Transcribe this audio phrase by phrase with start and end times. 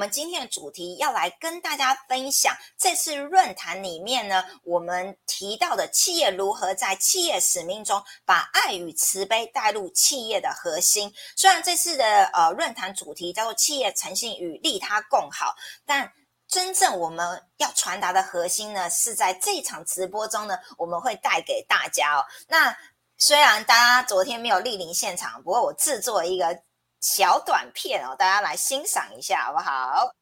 [0.00, 11.12] 我们今天的主题要来跟大家分享，这次论坛里面呢，我们提到的企业如何在企业使命中把爱与慈悲带入企业的核心。
[11.36, 16.10] 虽然这次的呃论坛主题叫做企业诚信与利他共好，但
[16.48, 22.24] 真正我们要传达的核心呢，是在这场直播中呢，我们会带给大家哦。
[22.48, 22.74] 那
[23.18, 26.62] 虽然大家昨天没有莅临现场，不过我制作一个。
[27.00, 30.14] 小短片哦，大家来欣赏一下好不好？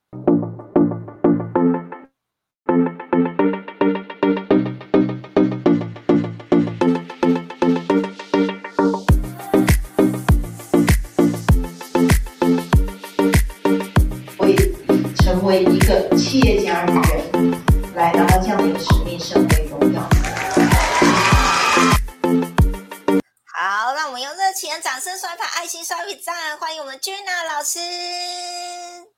[27.78, 29.09] 师。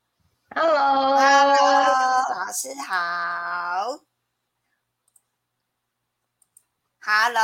[0.54, 1.56] Hello，Hello，
[2.28, 4.00] 老师好。
[7.02, 7.40] Hello，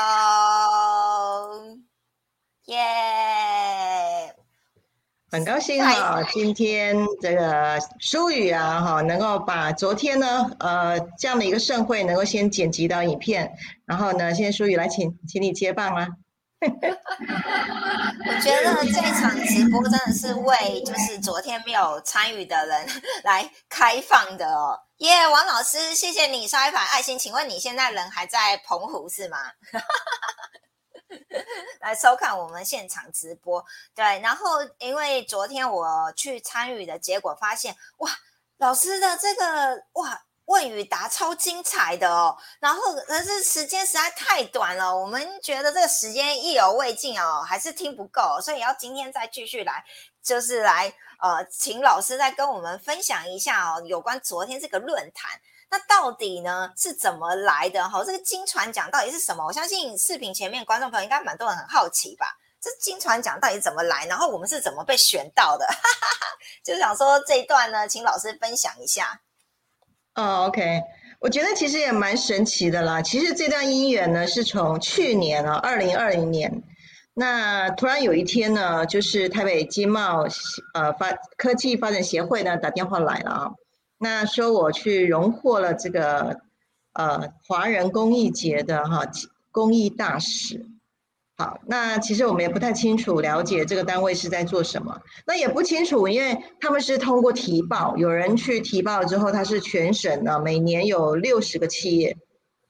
[2.66, 2.76] 耶！
[5.30, 13.56] 很高兴哈，今天这个舒宇啊哈，能够把昨天呢呃这样的一个盛会能够先剪辑到影片，
[13.86, 16.08] 然后呢，现在舒宇来请，请你接棒啦。
[16.58, 22.88] 我觉得这场直播真的是为就是昨天没有参与的人
[23.24, 24.80] 来开放的哦。
[24.98, 27.18] 耶，王老师，谢谢你刷一排爱心。
[27.18, 29.38] 请问你现在人还在澎湖是吗？
[31.80, 33.64] 来收看我们现场直播。
[33.94, 38.10] 对，然后因为昨天我去参与的结果发现，哇，
[38.56, 40.22] 老师的这个哇。
[40.46, 49.84] 问与答超精彩的哦，然后可是时间实在太短了，我们觉得这个时间意犹未尽哦，还是听不够，所以要今天再继续来，
[50.22, 58.04] 就是来呃，请老师再跟我们分享一下哦，有关昨天这个论坛，那到底呢是怎么来的哈？
[58.04, 59.44] 这个金传奖到底是什么？
[59.44, 62.38] 我相信视频前面观众朋友应该蛮多人很好奇吧？
[62.60, 64.06] 这金传奖到底怎么来？
[64.06, 65.66] 然后我们是怎么被选到的？
[65.66, 66.26] 哈 哈
[66.62, 69.20] 就想说这一段呢，请老师分享一下。
[70.16, 70.82] 哦，OK，
[71.20, 73.02] 我觉得其实也蛮神奇的啦。
[73.02, 76.62] 其实这段姻缘呢，是从去年啊，二零二零年，
[77.12, 80.26] 那突然有一天呢，就是台北经贸
[80.72, 83.50] 呃发科技发展协会呢打电话来了啊，
[83.98, 86.40] 那说我去荣获了这个
[86.94, 89.06] 呃华人公益节的哈
[89.52, 90.66] 公益大使。
[91.38, 102.16] 好，那其实我们也不太清楚了解这个单位是在做什么，那也不清楚，因为他们是通过提报，有人去提报之后，他是全省的，每年有六十个企业，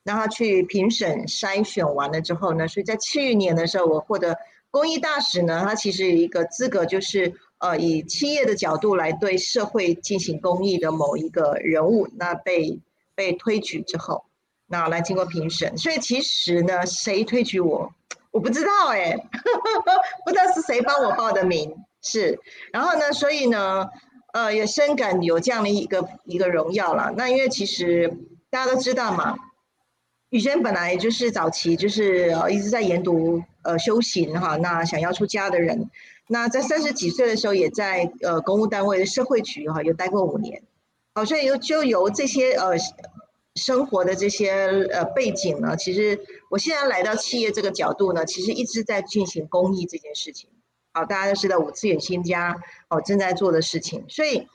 [0.03, 4.37] 让他去评审筛选完了之后呢，所以在去年的时候，我获得
[4.73, 12.81] 公益大使呢，他其实有一个资格就是呃以企业的角度来对社会进行公益的某一个人物，那被
[13.15, 14.25] 被推举之后，
[14.67, 17.93] 那来经过评审，所以其实呢，谁推举我？
[18.37, 19.17] 我不知道哎，
[20.27, 22.39] 不知道是谁帮我报的名，是，
[22.71, 23.89] 然后呢，所以呢，
[24.35, 27.15] 呃，也深感有这样的一个一个荣耀了。
[27.17, 28.15] 那因为其实
[28.51, 29.39] 大家都知道嘛，
[30.29, 35.89] 雨轩本来就是早期就是呃一直在研读呃修行哈，那想要出家的人，
[36.29, 40.63] 那在三十几岁的时候也在呃公务单位的社会局哈有待过五年，
[41.15, 42.77] 好，所以由就由这些呃。
[43.57, 50.49] 生活的这些呃背景呢，其实我现在来到企业这个角度呢，其实一直在进行公益这件事情。
[50.93, 52.55] 好，大家都知道五次元新家
[52.89, 54.47] 哦正在做的事情，所以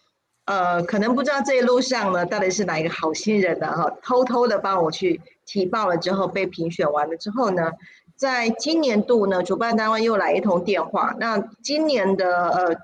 [0.45, 7.71] 呃可能不知道这一路上呢到底是哪一个好心人呢哈，偷偷的帮我去提报了之后被评选完了之后呢，
[8.15, 12.75] 在今年度呢主办单位又来一通电话，那今年的呃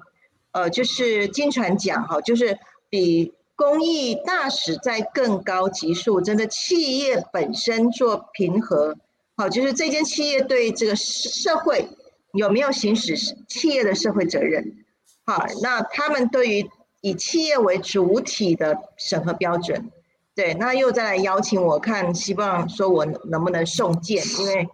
[0.52, 2.58] 呃就是金传奖哈，就是
[2.90, 3.34] 比。
[3.58, 8.96] 公益大使在更高级数，真的企业本身做平和，
[9.36, 11.90] 好，就是这间企业对这个社会
[12.34, 14.86] 有没有行使企业的社会责任，
[15.26, 16.70] 好，那他们对于
[17.02, 19.92] 以企业为主体的审核标准，
[20.36, 24.68] 对，那又再来邀请我看，希望说我能不能送件，因为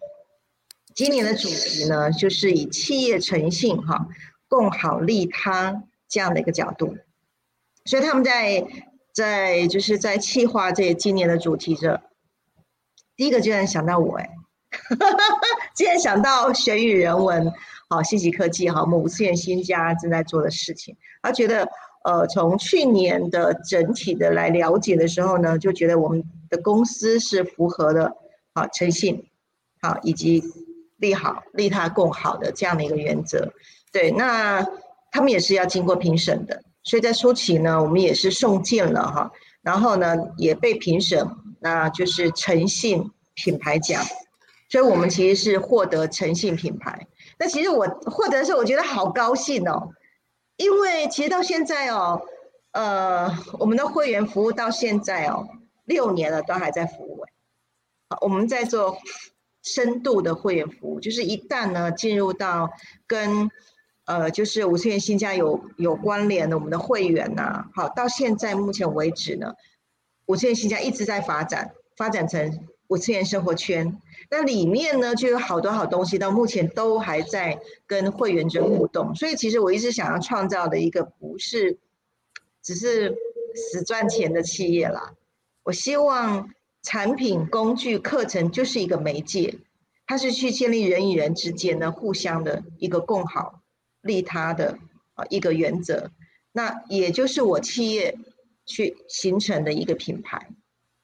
[0.93, 4.07] 今年的主题呢，就是以企业诚信哈，
[4.49, 6.97] 共好利他这样的一个角度。
[7.85, 8.65] 所以他们在
[9.13, 12.01] 在就是在企划这今年的主题这，
[13.15, 14.29] 第一个居然想到我哎，
[15.75, 17.51] 竟然想到学语人文，
[17.89, 21.67] 好信息科技好某次元新家正在做的事情，他觉得
[22.05, 28.15] 呃从去年的整体的来了解的时候呢，就觉得我们的公司是符合的
[28.53, 29.29] 啊诚信
[29.81, 30.41] 好以及
[30.97, 33.51] 利好利他共好的这样的一个原则，
[33.91, 34.65] 对，那
[35.11, 36.63] 他们也是要经过评审的。
[36.83, 39.31] 所以在初期呢，我们也是送件了哈，
[39.61, 41.27] 然后呢也被评审，
[41.59, 44.03] 那就是诚信品牌奖，
[44.69, 47.07] 所以我们其实是获得诚信品牌。
[47.39, 49.89] 那其实我获得的时候，我觉得好高兴哦，
[50.57, 52.21] 因为其实到现在哦，
[52.71, 55.47] 呃，我们的会员服务到现在哦，
[55.85, 57.23] 六年了都还在服务。
[58.21, 58.97] 我们在做
[59.63, 62.69] 深度的会员服务，就是一旦呢进入到
[63.07, 63.49] 跟
[64.05, 69.53] 呃就是五次元新家有有关联的我们的会员呐，好，到现在目前为止呢，
[70.25, 73.99] 五次元新家一直在发展，发展成五次元生活圈。
[74.29, 79.13] 那里面呢就有好多好东西，到目前都还在跟会员者互动。
[79.15, 81.77] 所以其实我一直想要创造的一个不是
[82.61, 83.15] 只是
[83.55, 85.13] 死赚钱的企业啦，
[85.63, 86.49] 我希望。
[86.85, 89.57] 产品、工具、课程就是一个媒介，
[90.05, 93.62] 它是去建立人与人之间的互相的一个共好、
[94.03, 94.77] 利他的
[95.15, 96.11] 啊一个原则。
[96.51, 98.15] 那也就是我企业
[98.65, 100.49] 去形成的一个品牌，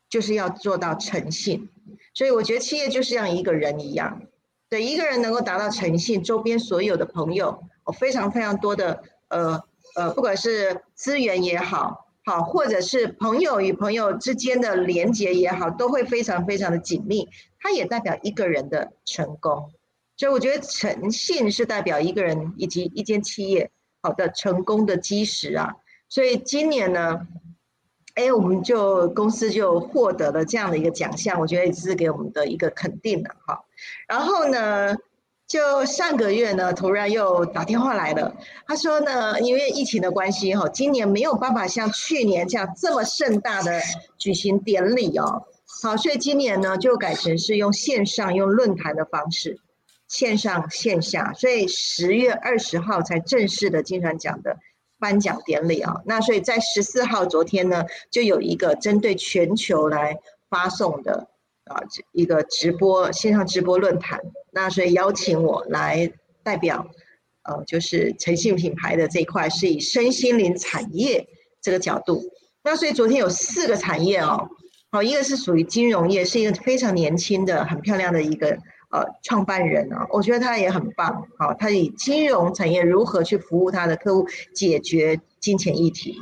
[0.08, 1.68] 就是要做到诚信。
[2.14, 4.22] 所以我觉得企业就是像一个人一样，
[4.70, 9.64] 对一个人能够达到诚信，周边所有的朋友，我，非常非常多的呃
[9.96, 12.06] 呃，不管是资源也好。
[12.26, 17.28] 好，或者是朋友与朋友之间的连接也好，都会非常非常的紧密。
[17.60, 19.72] 它也代表一个人的成功，
[20.20, 23.72] 所以我觉得诚信是代表一个人以及一间企业
[24.04, 25.72] 好的成功的基石啊。
[26.10, 27.22] 所以今年呢，
[28.16, 33.64] 哎，我们就公司就获得了这样的一个奖项，我觉得也是给我们的一个肯定的哈。
[34.10, 34.98] 然后呢？
[35.48, 38.36] 就上个月呢，突然又打电话来了。
[38.68, 43.82] 他说呢，因为疫情的关系哈，今年没有办法像去年这样这么盛大的
[44.20, 45.48] 举行典礼哦。
[45.82, 49.60] 好，所以今年呢就改成是用线上用论坛的方式，
[50.10, 51.32] 线上线下。
[51.32, 54.58] 所以十月二十号才正式的金传奖的
[55.00, 56.02] 颁奖典礼啊。
[56.06, 60.18] 那所以在十四号昨天呢，就有一个针对全球来
[60.50, 61.30] 发送的。
[61.66, 61.84] 啊，
[62.14, 64.20] 一个直播线上直播论坛，
[64.52, 66.84] 那所以邀请我来代表，
[67.44, 71.28] 呃，就是诚信品牌的这一块，是以身心灵产业
[71.62, 72.24] 这个角度。
[72.64, 74.50] 那所以昨天有四个产业哦，
[74.90, 78.58] 好，一个是属于金融业，是一个非常年轻的、很漂亮的一个
[78.90, 81.26] 呃创办人啊，我觉得他也很棒。
[81.38, 86.18] 好，他以金融产业如何去服务他的客户，解决金钱议题。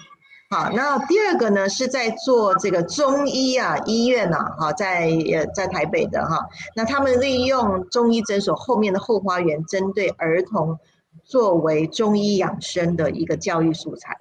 [0.49, 10.79] 好，那第二个呢，是在做这个中医啊，医院呐，哈，在呃在台北的哈，那他们利用中医诊所后面的后花园，针对儿童
[11.25, 14.17] 作为中医养生的一个教育素材。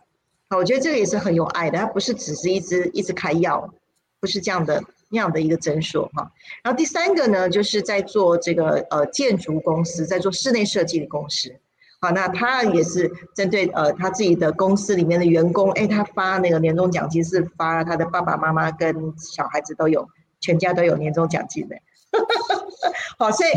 [0.48, 3.72] 好，我觉得这个也是很有爱的，它不是只是一直一直开药，
[4.18, 6.30] 不是这样的那样的一个诊所哈。
[6.62, 11.54] 然后第三个呢，就是在做这个呃建筑公司，在做室内设计的公司。
[11.98, 20.06] 好，那他也是针对呃他自己的公司里面的员工，哎，他发那个年终奖金是发他的爸爸妈妈跟小孩子都有，
[20.38, 21.76] 全家都有年终奖金的。
[23.18, 23.50] 好，所以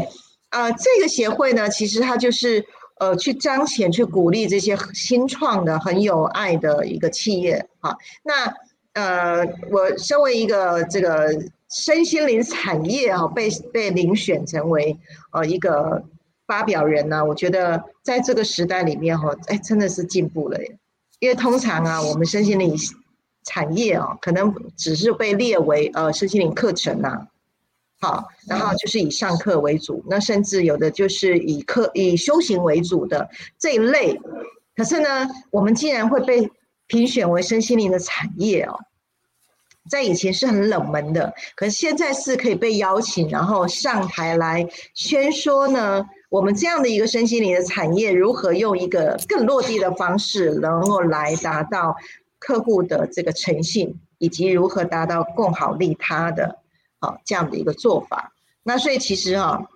[0.49, 2.65] 啊，这个协会呢，其实它就是
[2.99, 7.67] 呃去彰显、去鼓励这些新创的、很有爱的一个企业。
[7.81, 8.55] 好，那
[8.93, 11.29] 呃，我身为一个这个
[11.69, 14.97] 身心灵产业啊，被被遴选成为
[15.31, 16.03] 呃一个。
[16.49, 17.23] 发表人呢？
[17.23, 20.79] 我觉得在这个时代里面哈，哎，真的是进步了耶。
[21.19, 22.75] 因为通常啊，我们身心灵
[23.43, 27.27] 产业啊，可能只是被列为呃身心灵课程呐，
[28.01, 33.29] 好，然后就是以上课为主，那甚至有的就是以课以修行为主的
[33.59, 34.19] 这一类。
[34.75, 36.49] 可是呢，我们竟然会被
[36.89, 38.77] 评选为身心灵的产业哦，
[39.89, 46.05] 在以前是很冷门的，可是现在是可以被邀请，然后上台来宣说呢。
[46.29, 51.95] 我们这样的一个身心灵的产业，如何用一个更落地的方式，能够来达到
[52.37, 56.59] 客户的这个诚信，以及如何达到共好利他的，
[56.99, 58.31] 好这样的一个做法。
[58.61, 59.67] 那所以其实哈，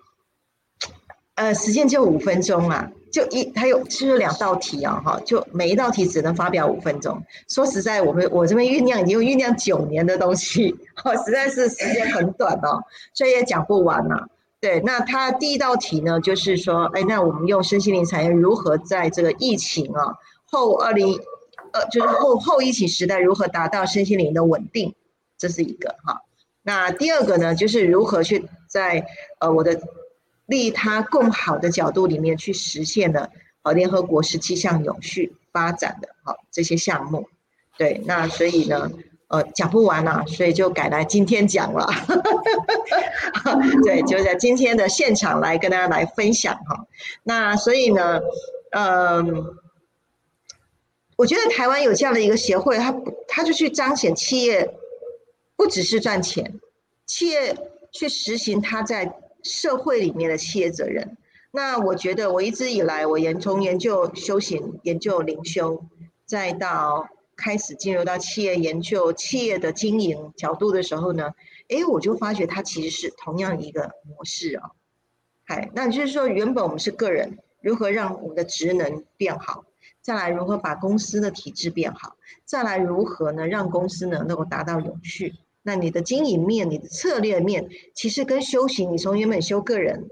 [1.34, 7.22] 呃，时间就五分钟啊，就一还有就是两道题啊，哈，就每一道题只能发表五分钟。
[7.48, 14.26] 说实在，我们我这边酝酿已经酝酿九年的东西，哈， 实在是时间很短哦，所以也讲不完呐。
[14.60, 20.16] 对，那他第一道题呢，就是说，哎，那我们用身心灵产业如何在这个疫情啊
[20.50, 21.16] 后二零，
[21.72, 24.92] 呃，就是后后疫情时代如何达到身心灵的稳定，
[25.38, 26.20] 这是一个哈。
[26.64, 29.06] 那第二个呢，就是如何去在
[29.38, 29.80] 呃我的
[30.46, 33.30] 利他共好的角度里面去实现的
[33.62, 37.28] 呃联合国十七项永续发展的哈这些项目。
[37.76, 38.90] 对，那所以呢。
[39.28, 41.88] 呃，讲不完了，所以就改来今天讲了。
[43.82, 46.86] 对，就在今天的现场来跟大家来分享哈。
[47.24, 48.20] 那所以呢，
[48.70, 49.56] 嗯，
[51.16, 52.94] 我觉得台湾有这样的一个协会，他
[53.26, 54.72] 他就去彰显企业
[55.56, 56.60] 不只是赚钱，
[57.06, 57.56] 企业
[57.92, 59.10] 去实行他在
[59.44, 61.16] 社会里面的企业责任。
[61.52, 65.86] 那我觉得我一直以来，我研从研究修行、研究灵修，
[66.26, 71.32] 再到开始进入到企业研究、企业的经营角度的时候呢，
[71.68, 74.70] 哎，我就发觉它其实是同样一个模式啊。
[75.44, 79.64] 嗨，那就是说，原本我们是个人，如何让我们的职能变好？
[80.00, 82.16] 再来如何把公司的体制变好？
[82.44, 85.34] 再来如何呢让公司呢能够达到永续？
[85.66, 90.10] 那你的经营面、你的策略面，其实跟修行，你从原本修个人。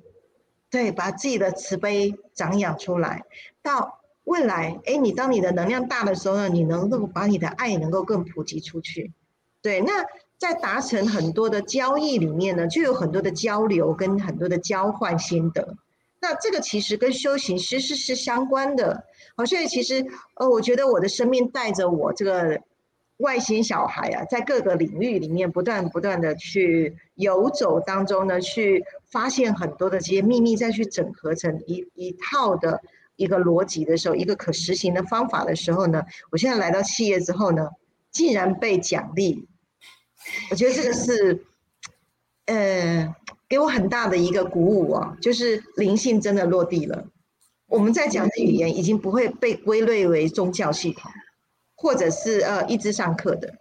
[0.70, 3.24] 对，把自己的慈悲长养出来，
[3.62, 9.12] 到未来，哎，你当你的能量大的时候呢，你能够把你的爱能够更普及出去。
[9.60, 10.06] 对，那
[10.38, 15.76] 在达成很多的交易里面呢，就有很多的交流跟很多的交换心得。
[16.22, 19.04] 那这个其实跟修行其实是相关的。
[19.36, 20.06] 好，所以其实
[20.36, 22.58] 呃，我觉得我的生命带着我这个。
[23.18, 32.80] 外星小孩啊，在各个领域里面不断不断的去游走当中呢，去发现很多的这些秘密，再去整合成一一套的
[33.16, 37.68] 一个逻辑的时候，一个可实行的方法的时候呢，我现在来到企业之后呢，
[38.10, 39.46] 竟然被奖励，
[40.50, 41.44] 我觉得这个是，
[42.46, 43.14] 呃，
[43.48, 47.06] 给我很大的一个鼓舞啊，就是灵性真的落地了，
[47.68, 51.08] 我们在讲的语言已经不会被归类为宗教系统。
[51.82, 53.54] 或者是呃一直上课的，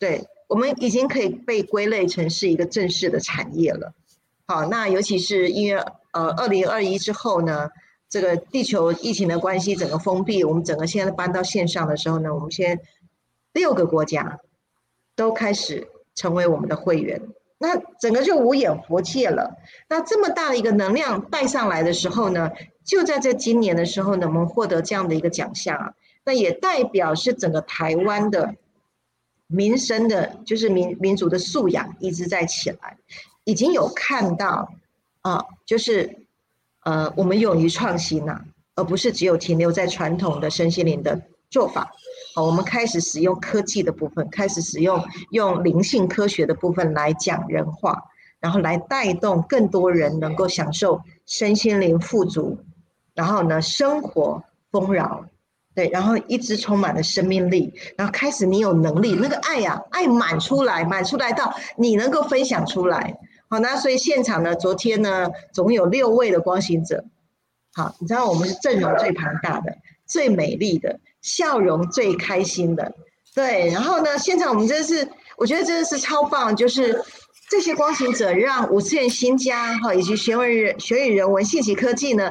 [0.00, 3.94] 对我们已经可以被归类成是一个正式的产业了。
[4.44, 5.80] 好，那尤其是因为
[6.12, 7.70] 呃二零二一之后呢，
[8.08, 12.80] 这个地球疫情的关系，整个封闭，我们整个现在搬到线上的时候呢，我们先
[13.52, 14.40] 六个国家
[15.14, 17.22] 都开始成为我们的会员，
[17.58, 19.56] 那整个就五眼佛界了。
[19.88, 22.50] 那这么大的一个能量带上来的时候呢，
[22.84, 25.94] 就在这今年的时候呢，我们获得这样的一个奖项啊。
[26.24, 28.54] 那也代表是整个台湾的
[29.46, 32.96] 民生的，就是民民族的素养一直在起来，
[33.44, 34.68] 已经有看到
[35.20, 36.26] 啊，就是
[36.84, 38.40] 呃，我们勇于创新呐，
[38.74, 41.92] 而不是只有停留在传统的身心灵的做法。
[42.34, 48.02] 好，我们开始使用科技的部分，开始使用用灵性科学的部分来讲人话，
[48.40, 52.58] 然后来带动更多人能够享受身心灵富足，
[53.14, 55.26] 然后呢，生活丰饶。
[55.74, 63.18] 对，然后一直充满了生命力，然后开始你有能力，那个爱呀，爱满出来，满出来到你能够分享出来。
[63.48, 67.04] 好，那所以现场呢，昨天呢，总有六位的光行者。
[67.72, 69.76] 好，你知道我们是阵容最庞大的、
[70.06, 72.94] 最美丽的、笑容最开心的。
[73.34, 77.02] 对，然后呢，现场我们真的是，我觉得真的是超棒，就是
[77.50, 82.30] 这些光行者让五次元新家哈，以及学文人、学与人文、信息科技呢。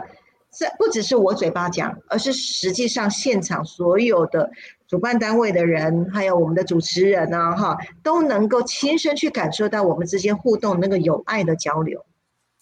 [0.55, 4.51] 这不只是我嘴巴讲，而是实际上现场所有的
[4.87, 12.05] 主办单位的人，还有我们的主持人呢，哈，都能够亲身去感受到我们之间互动那个有爱的交流。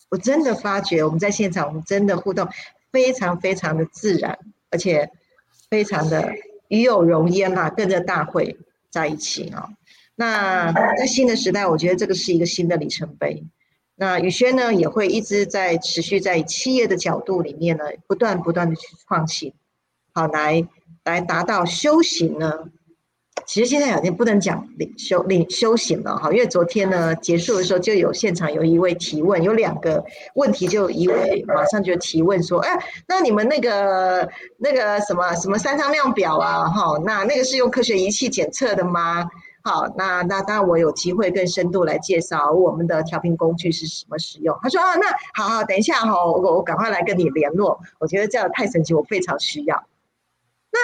[0.10, 2.48] 我真的发觉我们在现场，我们真的互动
[2.92, 5.10] 非常非常的自然，而且
[5.70, 6.34] 非常的
[6.70, 8.58] 与有荣焉嘛，跟着大会
[8.90, 9.70] 在一起啊。
[10.16, 13.44] 那在新的时代，我觉得这个是一个新的里程碑。
[14.01, 19.53] 那宇轩呢，也会一直在持续在企业的角度里面呢，不断不断的去创新，
[20.12, 20.67] 好来
[21.03, 22.51] 来达到修行呢。
[23.46, 30.03] 其实现在有点不能讲领修领修行了哈，因为昨天呢结束的时候就有现场有一位提问，有两个
[30.34, 34.27] 问题，就一位马上就提问说，哎，那你们那个
[34.58, 39.29] 那个什么什么三张量表啊，哈，那那个是用科学仪器检测的吗？
[39.63, 44.58] 好，那那当然我有机会更深度来介绍我们的调频工具是什么使用。
[44.62, 47.80] 他说啊，那好好，等一下哈，我我赶快来跟你联络。
[48.00, 49.84] 我觉得这样太神奇，我非常需要。
[50.72, 50.80] 那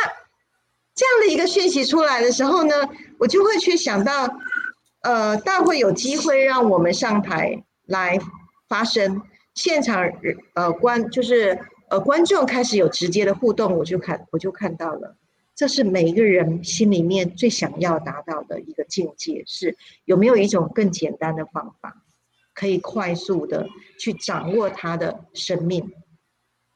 [0.93, 2.75] 这样的一个讯息出来的时候呢，
[3.19, 4.29] 我就会去想到，
[5.01, 8.19] 呃，大会有机会让我们上台来
[8.67, 9.22] 发声，
[9.55, 10.12] 现场
[10.53, 15.15] 呃观就是呃观众开始有直接的互动，我就看我就看到了。
[15.58, 22.06] 这是每一个人心里面最想要达到的一个境界，是有没有一种更简单的方法，
[22.54, 23.68] 可以快速的
[24.00, 25.92] 去掌握他的生命，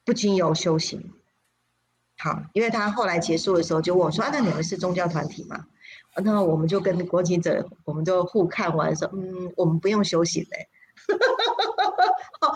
[0.03, 1.13] 不经由修行。
[2.17, 5.67] 好，因为他后来结束的时候就问我说：“啊，那你们是宗教团体吗？”
[6.23, 10.67] 那我们就跟国际者，我们就互看完说：“嗯，我们不用修行嘞，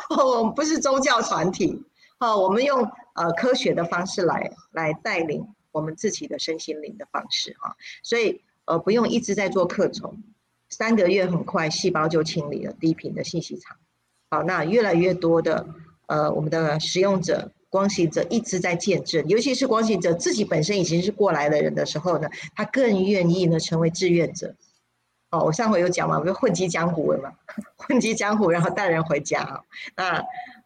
[0.17, 1.86] 我们不是宗教团体，
[2.17, 2.82] 好，我们用
[3.13, 10.24] 呃科学的方式来来带领。”我们自己的身心灵的方式哈，所以呃不用一直在做课程，
[10.70, 13.77] 三个月很快细胞就清理了低频的信息场。
[14.29, 15.67] 好，那越来越多的
[16.08, 17.51] 呃我们的使用者。
[17.67, 24.55] 光行者一直在见证，尤其是光行者自己本身已经是过来的人的时候呢，他更愿意呢成为志愿者。
[25.29, 27.34] 哦，我上回有讲嘛，我就混迹江湖了嘛，
[27.75, 29.62] 混迹江湖，然后带人回家。
[29.98, 30.24] 那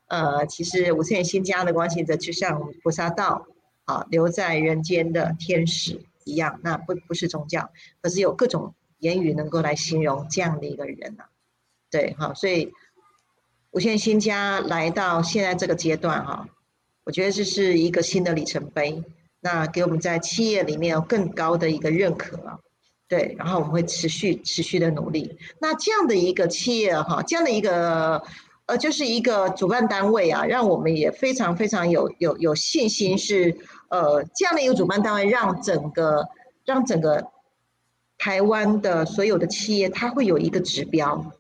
[0.08, 3.48] 呃，其实五千新家的光行者就像菩萨道
[3.90, 11.24] 啊，留在人间的天使一样，那不不是宗教，可是有各种言语能够来形容这样的一个人呐。
[11.90, 12.72] 对，好，所以
[13.72, 16.48] 无限新家来到现在这个阶段哈，
[17.04, 19.04] 我觉得这是一个新的里程碑，
[19.40, 22.38] 那给我们在企业里面有更高的一个认可。
[23.08, 25.36] 对，然后我们会持续持续的努力。
[25.60, 28.22] 那这样的一个企业哈，这样的一个
[28.68, 33.58] 呃，就是一个主办单位啊，让我们也非常非常有有有信心，是
[33.90, 36.28] 呃这样的一个主办单位，让整个
[36.66, 37.32] 让整个
[38.18, 41.32] 台湾的所有的企业，它会有一个指标。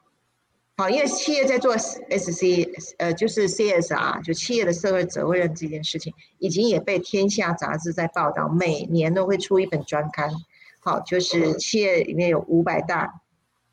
[0.77, 10.31] 好，因为企业在做 S C 呃，就是 C S R，就企业的社会责任这件事情，已经也被天下杂志在报道，每年都会出一本专刊。
[10.79, 13.21] 好，就是企业里面有五百大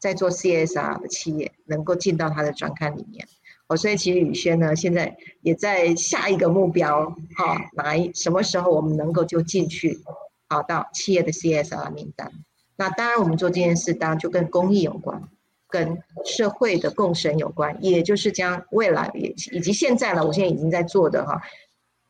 [0.00, 3.28] 在做 CSR 的企业，能够进到他的专刊里面。
[3.68, 10.00] 哦，所以其实宇轩呢，现在也在下一个目标，好，哪一什么时候我们能够就进去，
[10.48, 12.32] 好到企业的 CSR 名单。
[12.76, 15.28] 那当然，我们做这件事，当然就跟公益有关，
[15.68, 21.42] 跟社会的共生有关，也就是将未来也以及现在呢，我现在已经在做的哈，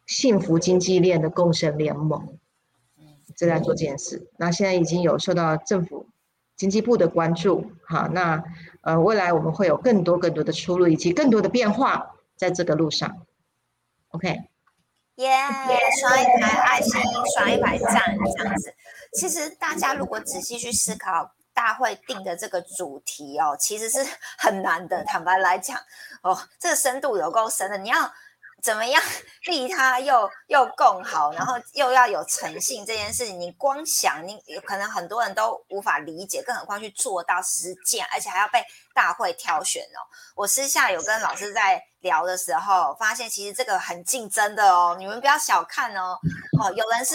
[0.07, 2.39] 幸福经济链的共生联盟。
[3.35, 6.07] 正在做这件事，那现在已经有受到政府
[6.57, 8.43] 经济部的关注，好，那
[8.81, 13.27] 呃未来我们会有更多更多的出路，以及更多的变化在这个路上。
[14.09, 14.29] OK，
[15.17, 15.31] 耶，
[16.01, 17.01] 刷一排爱心，
[17.35, 18.75] 刷一排赞，这样子。
[19.13, 23.99] 其实大家如果仔细去思考大会定的这个主题哦，其实是
[24.39, 25.05] 很难的。
[25.05, 25.79] 坦白来讲，
[26.23, 28.11] 哦，这个深度有够深的，你要。
[28.67, 29.01] 怎么样
[29.47, 38.61] 利他又又更好，然后又要有诚信这件事情，你光想你可能很多人都无法理解，更何况去做到实践，而且还要被
[38.93, 40.03] 大会挑选哦。
[40.35, 46.19] 我私下有跟老师在聊的时候，发现其实这个很竞争的哦，你们不要小看哦
[46.61, 47.15] 哦，有人是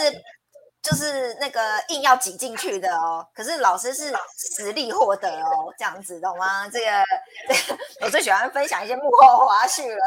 [0.81, 4.13] 就是那个硬要挤进去的哦，可是老师是
[4.55, 6.65] 实力获得哦，这样子懂吗？
[6.69, 7.03] 这个
[7.99, 10.01] 我最喜欢分享一些幕后花絮了。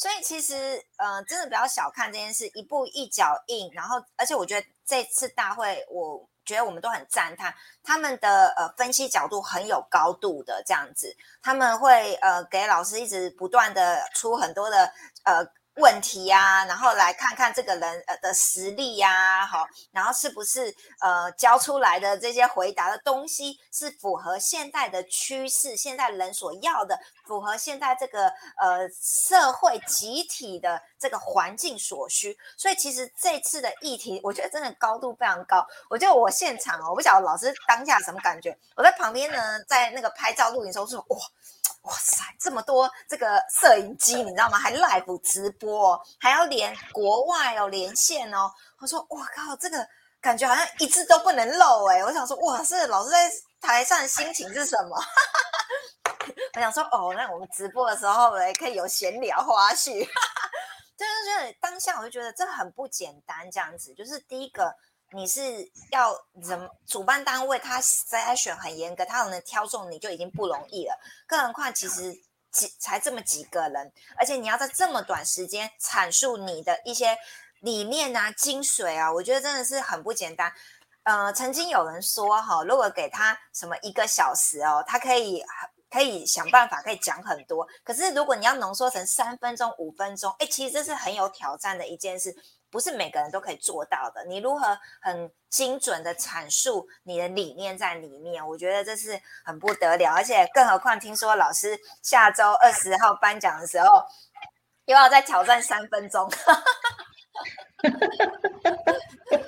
[0.00, 3.70] 所以其实，呃，真的不要小看这件事，一步一脚印。
[3.74, 14.90] 然后，而且我觉得这次大会，我觉得我们都很赞叹他们的呃分析角度很有高度的这样子，他们会呃给老师一直不断的出很多的
[15.24, 15.46] 呃。
[15.80, 28.28] 问题呀，然后来看看这个人呃的实力呀，好，然后是不是呃教出来的这些回答的东西是符合现代的趋势，现代人所要的，符合现在这个
[28.60, 32.36] 呃社会集体的这个环境所需。
[32.56, 35.66] 所以其实这次的议题，我觉得真的高度非常高。
[35.88, 41.18] 我觉得我现场哦，我不晓得老师当下什么感觉，我在旁边呢，在那个拍照录影的时候说哇。
[41.82, 44.58] 哇塞，这么多这个摄影机，你知道吗？
[44.58, 48.52] 还 live 直播，还要连国外哦，连线哦。
[48.78, 49.86] 我说，我靠，这个
[50.20, 52.04] 感觉好像一字都不能漏哎。
[52.04, 54.96] 我想说，哇，是老师在台上的心情是什么？
[56.54, 60.04] 我想说，哦，那我们直播的时候也可以有闲聊花絮。
[60.96, 64.74] 就是觉得当下我就觉得这很不简单，这样子，就是第一个。
[65.12, 70.96] 你是要怎么主办单位他筛选很严格，他能挑中你就已经不容易了，
[71.26, 72.16] 更何况其实
[72.52, 77.18] 几才这么几个人，而且你要在这么短时间阐述你的一些
[77.60, 80.52] 理念啊、精髓啊，我觉得真的是很不简单。
[81.02, 85.42] 呃，曾经有人说哈，如果给他什么一个小时哦，他可以
[85.90, 92.36] 可以想办法可以讲很多，可是如果你要浓缩成三分钟、五分钟，哎，其实这是很有挑战的一件事。
[92.70, 94.24] 不是每个人都可以做到的。
[94.24, 98.46] 你如何很精准的阐述你的理念在里面？
[98.46, 100.14] 我觉得这是很不得了。
[100.14, 104.04] 而且，更何况听说老师下周二十号颁奖的时候，
[104.84, 106.30] 又要再挑战三分钟。
[107.80, 107.90] 对，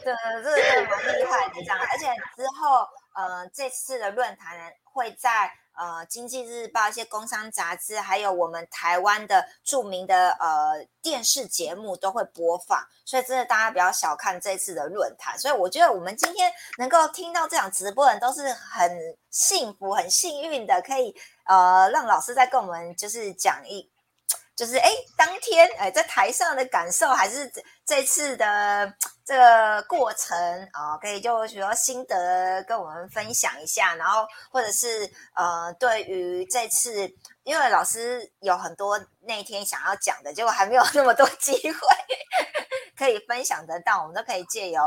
[0.03, 1.79] 这个真的蛮厉害的这样。
[1.79, 2.07] 而且
[2.37, 5.53] 之后，呃，这次的论坛会在。
[5.75, 15.39] 呃，经济日报一些工商杂志，还有我们台湾的著名的呃电视节目都会播放，所以真的大家不要小看这次的论坛。
[15.39, 21.15] 所以我觉得我们今天能够听到这场直播的人都是很幸福、很幸运的，可以
[21.47, 23.91] 呃让老师再跟我们就是讲一，
[24.55, 28.93] 就是哎当天哎在台上的感受，还是这这次的
[29.25, 30.37] 这个过程
[30.73, 37.09] 啊，可以就许多心得跟我们分享一下，然后或者是呃，对于这次，
[37.45, 41.79] 因为老师有很多那天想要讲的，结果还没有那么多机会
[42.99, 44.83] 可以分享得到，我们都可以借由。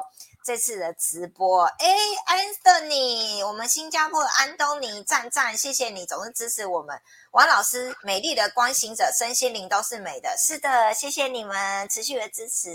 [0.46, 1.88] 这次的直播，哎，
[2.28, 6.96] 安东尼，我们新加坡的安东尼，赞赞，谢谢你总是支持我们。
[7.32, 12.70] 王老师，美丽的光行者，身心灵都是美的，是的，谢谢你们持续的支持。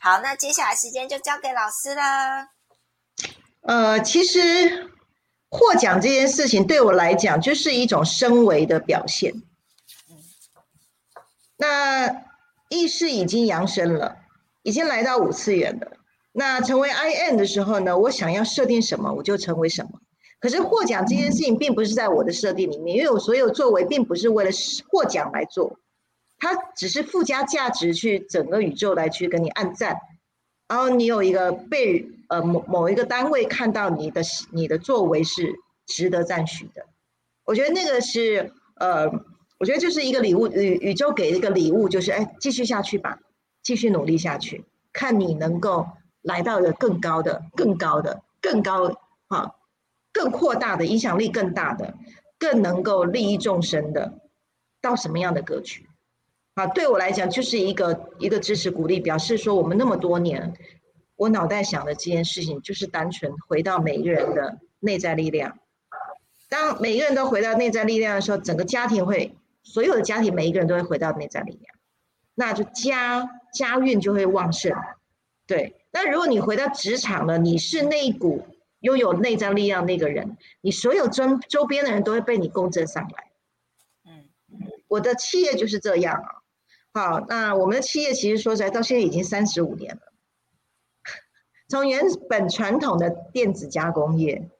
[0.00, 2.48] 好，那接下来时间就交给老师啦。
[3.60, 4.90] 呃，其实
[5.48, 9.32] 获奖这件事情对我来讲就是一种升维的表现。
[11.56, 12.24] 那
[12.68, 14.16] 意识已经扬升了，
[14.64, 15.92] 已经来到五次元了。
[16.38, 19.90] 那成为 I N 的时候呢，我想要设定什么，我就成为什么。
[20.38, 24.50] 可是获奖这件事情并不是在我的设定里面，因为我所有作为并不是为了
[24.86, 25.78] 获奖来做，
[26.36, 29.96] 它只是附加价值去整个宇宙来去跟你按赞，
[30.68, 34.20] 然后你有一个被呃某某一个单位看到你的
[34.52, 35.54] 你的作为是
[35.86, 36.84] 值得赞许的。
[37.46, 39.10] 我觉得那个是呃，
[39.58, 43.18] 我觉得就是一个礼物，宇宇宙给一个礼物，就是哎，继续下去吧，
[43.62, 45.86] 继续努力下去，看你能够。
[46.26, 48.92] 来到了更高的、更高的、更高
[49.28, 49.54] 啊、
[50.12, 51.94] 更扩大的影响力更大的、
[52.36, 54.12] 更能够利益众生的，
[54.80, 55.88] 到什么样的格局
[56.54, 56.66] 啊？
[56.66, 60.52] 对我来讲，就是一个一个支持鼓励，表示说我们那么多年，
[61.14, 65.56] 我脑袋想的这件事情，就是单纯回到每一个人的内在力量。
[66.48, 71.74] 当每个人都回到内在力量的时候，整个家庭会，所有的家庭每一个人都会回到内在力量，
[72.34, 74.72] 那就家家运就会旺盛，
[75.46, 75.76] 对。
[75.96, 78.46] 那如果你回到职场了，你是那一股
[78.80, 83.30] 拥有内在力量那个人，你所有周周边的人都会被你共振上来。
[84.04, 84.28] 嗯，
[84.88, 86.28] 我的企业就是这样啊。
[86.92, 90.02] 好，那我们的企业其实说起来到现在已经三十五年了，
[91.66, 94.50] 从原本传统的电子加工业，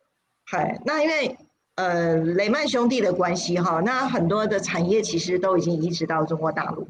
[0.46, 1.36] 嗨，那因为
[1.74, 6.88] 呃雷曼兄弟的关系哈，那很多的产业其实都已经移植到中国大陆。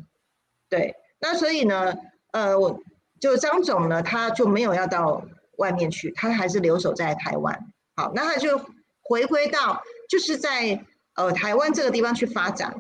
[0.68, 1.96] 对，那所以呢，
[2.30, 2.80] 呃我。
[3.18, 5.24] 就张总呢，他就没有要到
[5.56, 7.66] 外面去，他还是留守在台湾。
[7.96, 8.60] 好，那他就
[9.02, 12.74] 回归到就是在呃台湾这个地方去发展。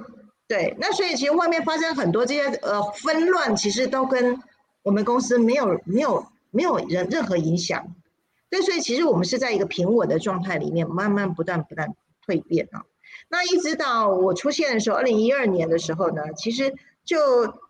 [0.46, 4.38] 对，那所以其实外面发生很多这些呃纷乱，其实都跟
[4.82, 7.86] 我们公司没有没有没有任任何影响。
[8.50, 11.94] 对，所以其实我们是在一个平稳的状态里面，慢慢不断不断
[12.26, 12.84] 蜕变啊。
[13.28, 16.74] 那一直到我出现的时候，二零一二年的时候呢，其实。
[17.06, 17.16] 就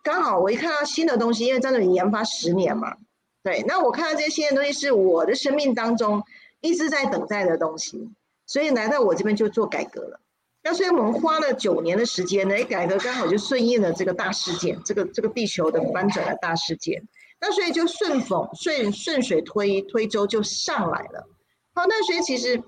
[0.03, 2.97] 刚好我一看到新的东西，因为张总研发十年嘛，
[3.43, 6.23] 对，那我看到这些新的东西是我的生命当中
[6.59, 8.09] 一直在等待的东西，
[8.47, 10.19] 所以来到我这边就做改革了。
[10.63, 17.07] 那所以我们花了九年的时间呢，改革刚好就顺应了这个大事件，这个这个地球的翻转的大事件，
[17.39, 21.29] 那所以就顺风顺顺水推推舟就上来了。
[21.73, 22.61] 好，那所以其实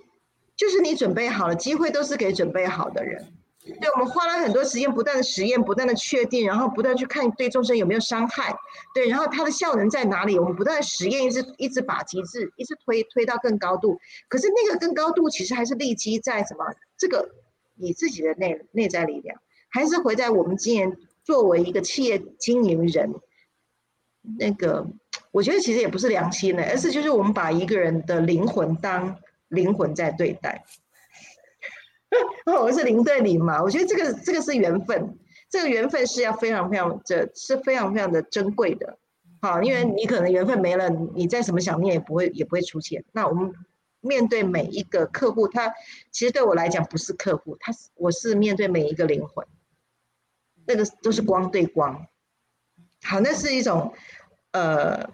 [0.55, 3.33] 就是你准备好了，机会都是给准备好的人。
[3.79, 8.55] 对，我们花了很多时间，不断的实验，不断的确定，然后不断去看对众生有没有伤害，
[8.93, 10.37] 对，然后它的效能在哪里？
[10.39, 13.99] 我们不断的实验，一直一直把机制，一直推推到更高度。
[14.27, 16.65] 可是那个更高度，其实还是立基在什么？
[16.97, 17.29] 这个
[17.75, 23.13] 你自己的内内在力量，还是回在我们今年作为一个企业经营人，
[24.37, 24.87] 那个
[25.31, 30.63] 我觉得其实也不是良心的，而是就是我们把一个人的灵魂当灵魂在对待。
[32.45, 35.17] 我是零对零嘛，我觉得这个这个是缘分，
[35.49, 38.97] 这个缘分是要非常非常这是非常非常的珍贵的，
[39.41, 43.03] 好，因为你可能缘分没了，你再怎么想念也不会也不会出现。
[43.11, 43.53] 那我们
[44.01, 45.71] 面对每一个客户，他
[46.11, 49.45] 其实对我来讲不是客户，他是我是面对每一个灵魂，
[50.65, 52.07] 那个都是光对光，
[53.03, 53.93] 好，那是一种
[54.53, 55.07] 呃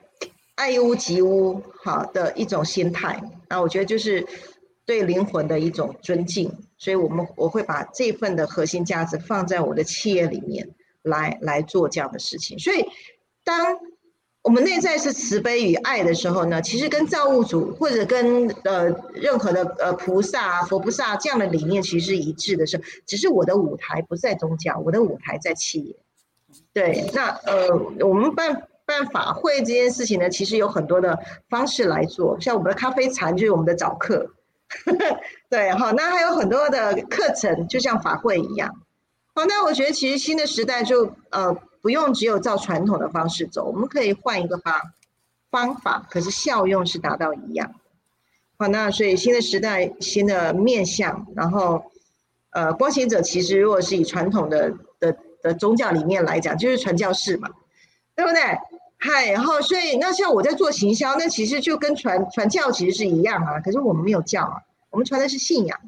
[0.55, 4.25] 爱屋及乌好的一种心态，那我觉得就是
[4.85, 6.51] 对灵魂的一种尊敬。
[6.77, 10.69] 所以，我们我会把这份的核心价值放在我的企业里面
[11.03, 12.59] 来来做这样的事情。
[12.59, 12.85] 所以，
[13.45, 13.79] 当
[14.43, 22.67] 我们内在是慈悲与爱的时候呢，其实跟造物主或者跟呃任何的呃菩萨、佛菩萨这样的理念其实是一致的。
[22.67, 25.95] 是，只是我的舞台不在宗教，我的舞台在企业。
[26.73, 27.69] 对，那呃，
[28.05, 31.17] 我们办办法会这件事情呢，其实有很多的
[31.49, 34.34] 方式来做，像我们的咖啡禅就是我们的早课。
[35.49, 38.81] 对好，那还有很多的课程，就像法会一样。
[39.33, 44.81] 好，那我觉得其实新的时代就呃不用只有照传统的方式走，我们可以换一个方
[45.51, 47.75] 方法，可是效用是达到一样。
[48.57, 51.91] 好，那所以新的时代新的面向，然后
[52.51, 57.49] 呃光行者其实如果是以传统的的的宗教里面来讲，就是传教士嘛，
[58.15, 58.41] 对不对？
[59.05, 63.59] 嗨，然后所以那像我在做行销，那其实就跟传传教其实是一样啊。
[63.59, 64.57] 可是我们没有教啊，
[64.89, 65.79] 我们传的是信仰，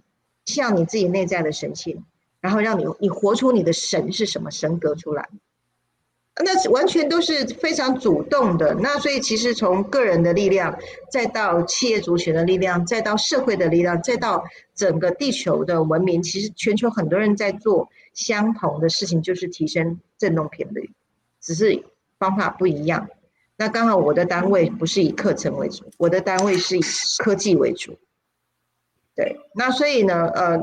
[0.46, 2.04] 信仰你自己内在的神性，
[2.40, 5.28] 然后让你你活出你的神是什么神格出来。
[6.40, 8.76] 那完全都是非常主动的。
[8.76, 10.78] 那所以其实从个人的力量，
[11.10, 14.44] 再到企业族群的力量，再到社会的力量，再到
[14.76, 20.92] 整个地球的文明，其实全球很多人在做相同的事情，就是提升振动频率，
[21.42, 21.84] 只是
[22.20, 23.10] 方法不一样。
[23.56, 26.82] 那刚好我的单位不是以课程为主，我的单位是以
[27.20, 27.98] 科技为主。
[29.16, 30.60] 对，那所以呢，呃。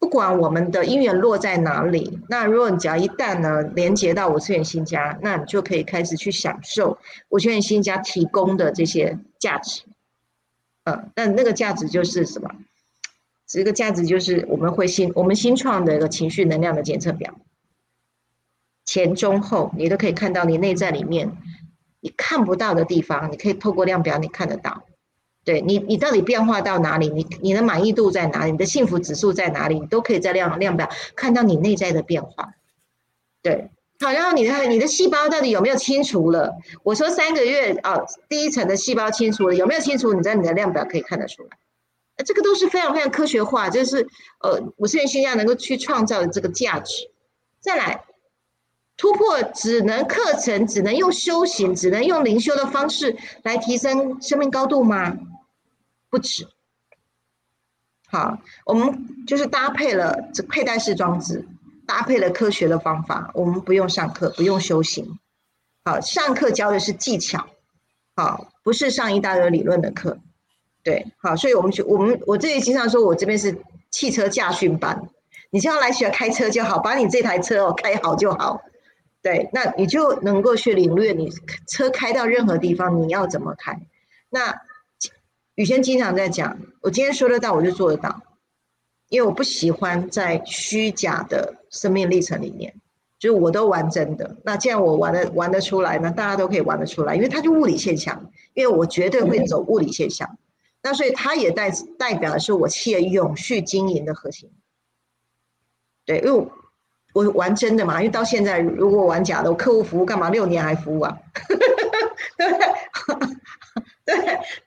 [0.00, 6.98] 不管我们的因缘落在哪里，那如果你只要一旦呢连接到五次元新家，那你就可以开始去享受
[7.30, 9.82] 五次元新家提供的这些价值。
[10.84, 12.50] 嗯，那那个价值就是什么？
[13.48, 17.34] 这个价值就是我们会新我们新创的一个情绪能量的检测表，
[18.94, 21.36] 前中后你都可以看到你内在里面
[21.98, 24.84] 你看不到的地方，你可以透过量表你看得到。
[25.44, 27.08] 对你，你到底变化到哪里？
[27.08, 28.52] 你你的满意度在哪里？
[28.52, 29.80] 你的幸福指数在哪里？
[29.80, 32.54] 你都可以在量量表看到你内在的变化。
[33.42, 36.54] 对，好，然后你的你的细胞到底有没有清除了？
[36.84, 40.14] 我说三个月啊，第一层的细胞清除了，有没有清除？
[40.14, 41.48] 你在你的量表可以看得出来。
[42.24, 44.06] 这个都是非常非常科学化，就是
[44.40, 47.10] 呃，五十元心价能够去创造的这个价值。
[47.60, 48.04] 再来，
[48.96, 55.16] 突破只能课程，只能用修行，只能用灵修的方式来提升生命高度吗？
[56.10, 56.46] 不止，
[58.08, 61.44] 好，我们就是搭配了这佩戴式装置，
[61.86, 65.18] 搭配了科学的方法，我们不用上课，不用修行，
[65.84, 67.48] 好，上课教的是技巧，
[68.14, 70.18] 好，不是上一大堆理论的课，
[70.84, 75.08] 对，好，所以我们就我们我这里经常说，我这边是汽车驾训班，
[75.50, 78.62] 你只要来学开车就好，把你这台车哦开好就好，
[79.24, 81.32] 对，那你就能够去领略你
[81.66, 83.80] 车开到任何地方你要怎么开，
[84.30, 84.54] 那。
[85.56, 88.20] 雨轩经常在讲，我今天说得到，我就做得到，
[89.08, 92.74] 因为我不喜欢在虚假的生命历程里面，
[93.20, 94.36] 就是我都玩真的。
[94.42, 100.36] 那既然我玩的玩得出来呢，大家都可以玩得出来，因为它就物理现象，因为我绝对会走物理现象。
[100.82, 104.50] 那所以它也代代表的是我企业永续经营的核心。
[106.04, 106.50] 对，因为我
[107.14, 111.16] 我玩真的嘛，因为到现在如果玩假的，我客户服务干嘛六年还服务啊？
[112.36, 112.58] 对不
[114.04, 114.16] 对？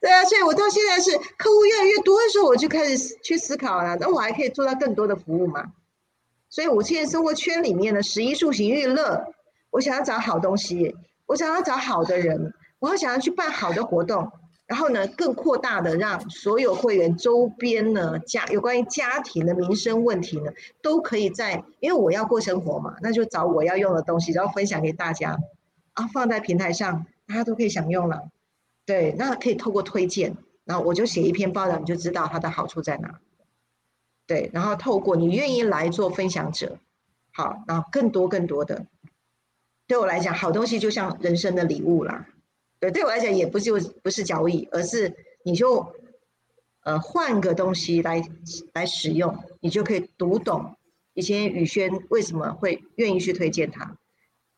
[0.00, 5.66] 对啊，所以我到现在是客户越来越多的时候，我就开始去思考了，那我还可以做到更多的服务嘛？
[6.50, 9.22] 所以我现在生活圈里面的十一住行娱乐，
[9.70, 14.32] 我想要找好东西，我想要找好的人，我想要去办好的活动，
[14.68, 20.52] 然后呢，更扩大的让所有会员周边呢家有关于家庭的民生问题呢，
[20.82, 25.38] 都可以在，因为我要过生活嘛，那就找我要用的东西，然后分享给大家，
[25.94, 28.28] 啊，放在平台上，大家都可以享用了。
[28.84, 33.18] 对，那可以透过推荐，然后我就写一篇报道，你就知道它的好处在哪。
[34.26, 36.76] 对，然后透过你愿意来做分享者，
[37.32, 38.84] 好，然后更多更多的，
[39.86, 42.26] 对我来讲，好东西就像人生的礼物啦。
[42.80, 45.14] 对，对我来讲也不就不是交易，而是
[45.44, 45.94] 你就
[46.84, 48.22] 呃换个东西来
[48.74, 50.76] 来使用，你就可以读懂
[51.14, 53.96] 以前宇轩为什么会愿意去推荐它，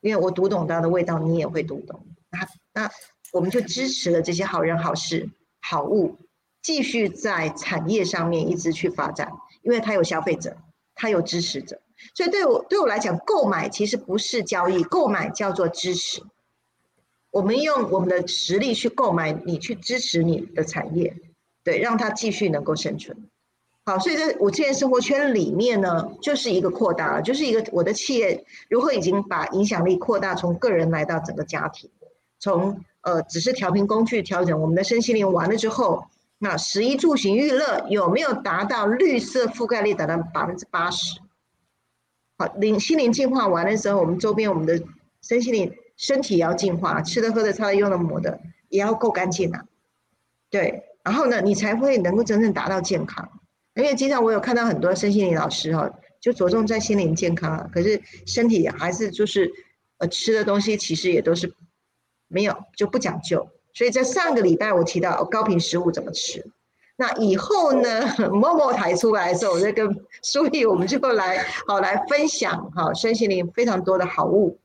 [0.00, 2.06] 因为我读懂它的味道，你也会读懂。
[2.30, 2.90] 那那。
[3.32, 5.30] 我们就支持了这些好人好事
[5.60, 6.16] 好物，
[6.62, 9.30] 继续在产业上面一直去发展，
[9.62, 10.56] 因为它有消费者，
[10.96, 11.80] 它有支持者，
[12.16, 16.20] 所以对我对我来讲，购买其实不是交易，购买叫做支持。
[17.30, 21.14] 我们用我们的实力去购买，你去支持你的产业，
[21.64, 23.16] 对，让它继续能够生存。
[23.84, 31.90] 好，所以在我现在生活圈里面呢，就是一个扩大了，就是一个我的企业如何已经把影响力扩大，从个人来到整个家庭，
[32.38, 32.84] 从。
[33.02, 36.04] 呃，只是调频工具调整我们的身心灵完了之后，
[36.36, 41.18] 那十一住行娱乐有没有达到绿色覆盖率达到百分之八十？
[42.36, 44.78] 好，灵心灵净化完的时候，我们周边我们的
[45.22, 49.64] 身心灵身体也要净化，吃的喝的擦的用的抹的也要够干净啊。
[50.48, 53.28] 对，然后呢，你才会能够真正达到健康。
[53.74, 59.52] 因为经常我有看到很多身心灵老师哈，就着重在心灵健康啊，可是身体还是就是
[59.98, 61.52] 呃吃的东西其实也都是。
[62.32, 66.48] 没有就不讲究，所以在上个礼拜我提到高频食物怎么吃。
[66.94, 74.59] 那以后呢， 某某台出来的时候，我再跟苏毅，我们就来好来分享哈，身心灵非常多的好物，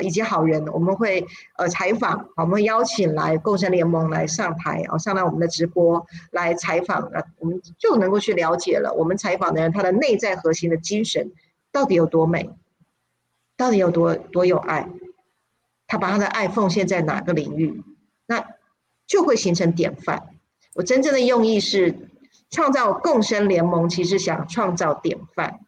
[0.00, 11.32] 以及好人，我们会呃采访，我们会邀请来共生联盟来上台啊，上来我们的直播来采访啊，我们就能够去了解了，我们采访的人他的内在核心的精神
[11.72, 12.50] 到底有多美，
[13.56, 14.88] 到底有多多有爱。
[15.88, 17.80] 他把他的爱奉献在哪个领域，
[18.26, 18.44] 那
[19.06, 20.30] 就会形成典范。
[20.74, 22.10] 我真正的用意是
[22.50, 25.60] 创造共生联盟，其实想创造典范，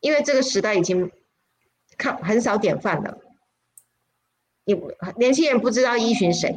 [0.00, 1.12] 因为这个时代已经
[1.96, 3.18] 看很少典范了。
[4.64, 4.80] 你
[5.16, 6.56] 年轻人不知道依循谁，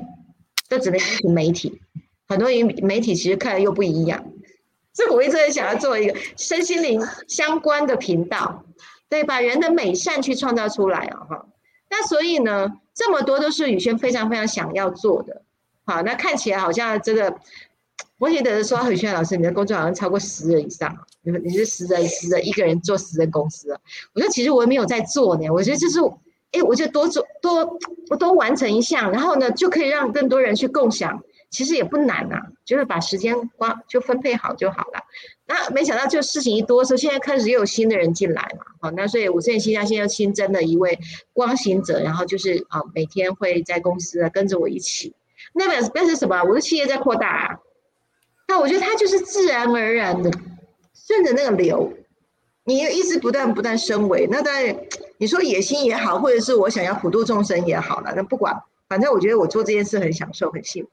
[0.69, 1.81] 都只能依循媒体。
[2.27, 2.49] 很多
[2.81, 4.25] 媒体其实看的又不一样。
[4.93, 8.63] 所以我一直很想要做一个身心灵相关的频道，
[9.09, 11.45] 对，把人的美善去创造出来啊，哈。
[11.89, 15.41] 那所以呢，这么多都是宇轩非常非常想要做的。
[15.83, 17.37] 好，那看起来好像这个，
[18.17, 23.79] 我记得说宇轩老师，你的工作好像超过十人以上，你你是十人十人一个人做十人公司啊？
[24.13, 25.99] 我说其实我也没有在做呢，我觉得就是，
[26.55, 27.77] 哎，我就多做多
[28.09, 31.21] 我多完成一项，然后呢就可以让更多人去共享。
[31.51, 34.99] 其实也不难呐，就是把时间光就分配好就好了。
[35.47, 40.99] 那没想到就事情一多，说现在开始又有新的人进来嘛，好，那所以五线新加现在又新增了一位
[41.31, 45.13] 光行者，然后就是啊，每天会在公司跟着我一起。
[45.53, 46.43] 那表表示什么？
[46.43, 47.59] 我的企业在扩大啊。
[48.49, 50.29] 那我觉得他就是自然而然的
[50.93, 51.93] 顺着那个流，
[52.65, 54.27] 你又一直不断不断升维。
[54.29, 54.75] 那当然
[55.17, 60.89] 你说野心也好，或者是我想要普度众生也好了，那不管，反正我觉得我做这件事很享受，很幸福。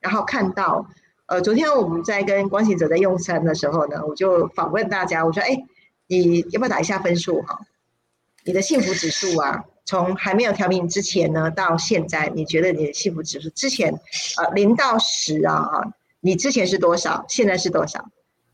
[0.00, 0.86] 然后看到，
[1.26, 5.64] 呃，昨天我们在跟光行者在用餐的时候呢，我就访问大家，我说，哎，
[6.06, 7.60] 你要不要打一下分数哈？
[8.44, 13.94] 你的幸福指数啊，从还没有调频之前呢，到现在，你觉得你的幸福指数之前，
[14.36, 17.24] 呃，零到十啊，哈，你之前是多少？
[17.28, 18.04] 现在是多少？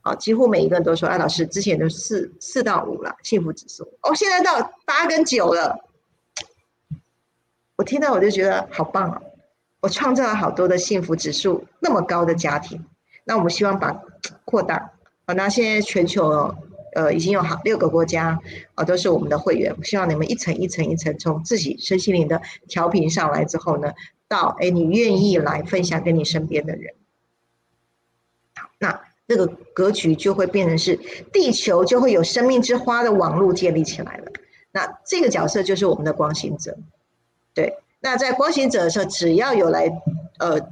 [0.08, 5.78] 啊，几乎每一个人都说，哎，老师之前都四四到五了，幸福指数，哦，现在到八跟九了，
[7.76, 9.20] 我听到我就觉得好棒啊！
[9.80, 12.84] 我创造了好多的幸福指数那么高的家庭，
[13.24, 13.92] 那我们希望把
[14.44, 14.90] 扩大。
[15.26, 16.54] 好，那现在全球
[16.94, 18.40] 呃已经有好六个国家
[18.74, 23.92] 啊都是我们的会员，希望你们一层一层一层从自己身心灵的调频上来之后呢，
[24.26, 26.94] 到哎你愿意来分享给你身边的人。
[29.28, 30.98] 那这个格局就会变成是
[31.32, 34.32] 地球就会有生命之花的网络建立起来了。
[34.72, 36.76] 那这个角色就是我们的光行者，
[37.54, 37.74] 对。
[38.00, 39.90] 那在光行者的时候，只要有来，
[40.38, 40.68] 呃，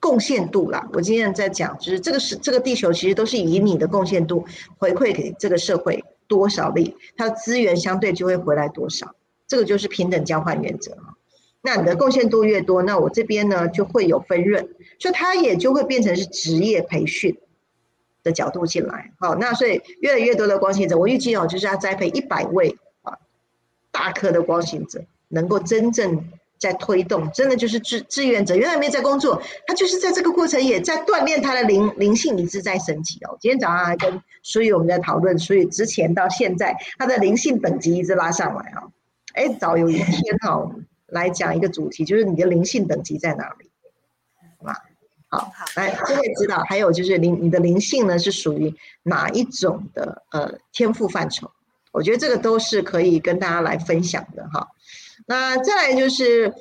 [0.00, 0.88] 贡献度啦。
[0.92, 4.44] 我今天在讲，就是这个是这个地球，其实都是以你的贡献度
[4.76, 9.14] 回馈给这个社会多少力，它的资源相对就会回来多少。
[9.48, 10.96] 这个就是平等交换原则。
[11.62, 14.68] 那你的贡献度越多，那我这边呢就会有分润，
[15.04, 17.36] 所以它也就会变成是职业培训
[18.22, 19.12] 的角度进来。
[19.18, 23.18] 好，那所以越来越多的光行者，我预计哦，就是要栽培一百位啊
[23.92, 25.04] 大颗的光行者。
[25.28, 26.24] 能够真正
[26.58, 33.36] 在推动，真的就是志志愿者，原来没在工作，他就是在这个过程也在锻炼他的灵灵性，一直在升级哦。
[33.38, 38.84] 今天早上还跟所以我们在讨论，所以之前到现在他的灵性等级一直拉上来啊。
[39.34, 40.70] 哎，早有一天哈，
[41.08, 43.68] 来讲一个主题，就是你的灵性等级在哪里，
[45.36, 46.62] 好，来这位指导。
[46.68, 51.50] 还有就是灵你的灵性呢是属于哪一种的呃天赋范畴？
[51.92, 54.66] 我觉得这个都是可以跟大家来分享的哈。
[55.26, 56.52] 那再来就是，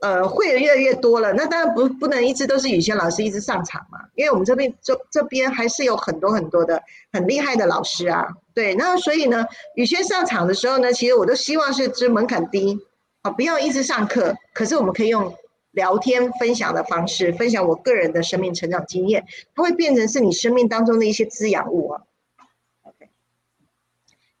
[0.00, 1.32] 呃，会员越来越多了。
[1.32, 6.82] 那当然不不能一直都是宇轩老师一直上场嘛，因为我们这边这这边还是有很多很多的
[7.12, 8.26] 很厉害的老师啊。
[8.52, 12.76] 对，那所以呢，宇轩上场的时候呢，其实我都希望是这门槛低
[13.22, 14.34] 啊，不要一直上课。
[14.52, 15.32] 可是我们可以用
[15.72, 22.02] 聊天分享的方式，分享我个人的生命成长经验，它会变成是你生命当中的一些滋养物啊。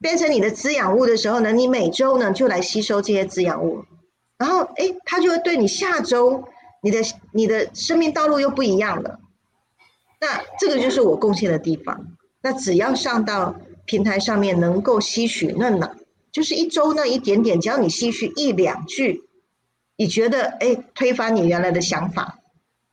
[0.00, 3.84] 变成你的滋养物的时候呢，你每周呢就来吸收这些滋养物，
[4.36, 6.42] 然后哎，它就会对你下周
[6.82, 6.98] 你的
[7.32, 9.20] 你的生命道路又不一样了。
[10.20, 12.04] 那这个就是我贡献的地方。
[12.42, 15.94] 那只要上到平台上面能够吸取，那呢
[16.32, 19.22] 就是一周那一点点，只要你吸取一两句，
[20.02, 22.40] 你觉得哎推翻你原来的想法，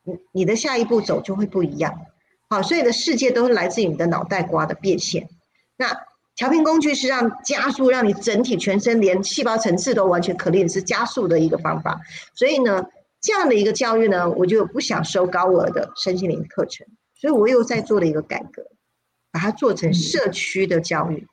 [0.04, 1.92] 你你的下一步走就会不一样。
[2.48, 5.28] 好，所有的世界都是来自于你的脑袋瓜的变现。
[5.76, 5.86] 那。
[6.36, 12.00] 调频工具是让加速，让你整体全身连细胞层次都完全可练，是加速的一个方法。
[12.34, 12.86] 所以呢，
[13.20, 16.86] 这样的一个教育呢，我就不想收高额的身心灵课程，
[17.20, 18.64] 所以我又在做了一个改革，
[19.30, 21.26] 把它做成社区的教育。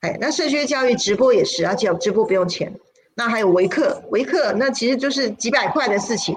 [0.00, 2.74] 哎，那社区教育直播也是，而且直播不用钱。
[3.18, 6.34] 那还有维克，维克那其实就是几百块的事情。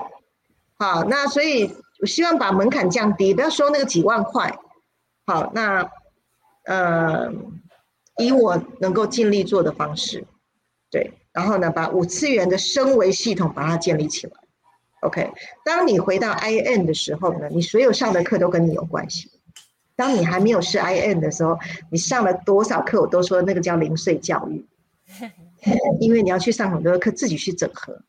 [0.77, 4.59] 好，那所以我希望把门槛降低，不要收那个几万块。
[5.25, 5.89] 好，那
[6.65, 7.31] 呃。
[8.17, 10.23] 以我能够尽力做的方式，
[10.91, 14.33] 对，然后呢，把五次元的升维系统把它建立起来。
[14.99, 15.31] OK，
[15.65, 19.31] 当你回到 IN 的时候呢，你所有上的课都跟你有关系。
[19.95, 21.57] 当你还没有是 IN 的时候，
[21.89, 24.67] 你上了多少课，我都说那个叫零碎教育。
[25.99, 28.01] 因为你要去上很多课，自己去整合。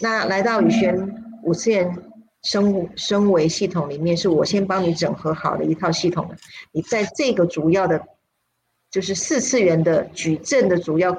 [0.00, 1.96] 那来到宇轩五次元
[2.42, 6.34] 生物生维系统里面，是我先帮你整合好的一套系统。
[6.72, 8.06] 你在这个主要的，
[8.90, 11.16] 就是四次元的矩阵的主要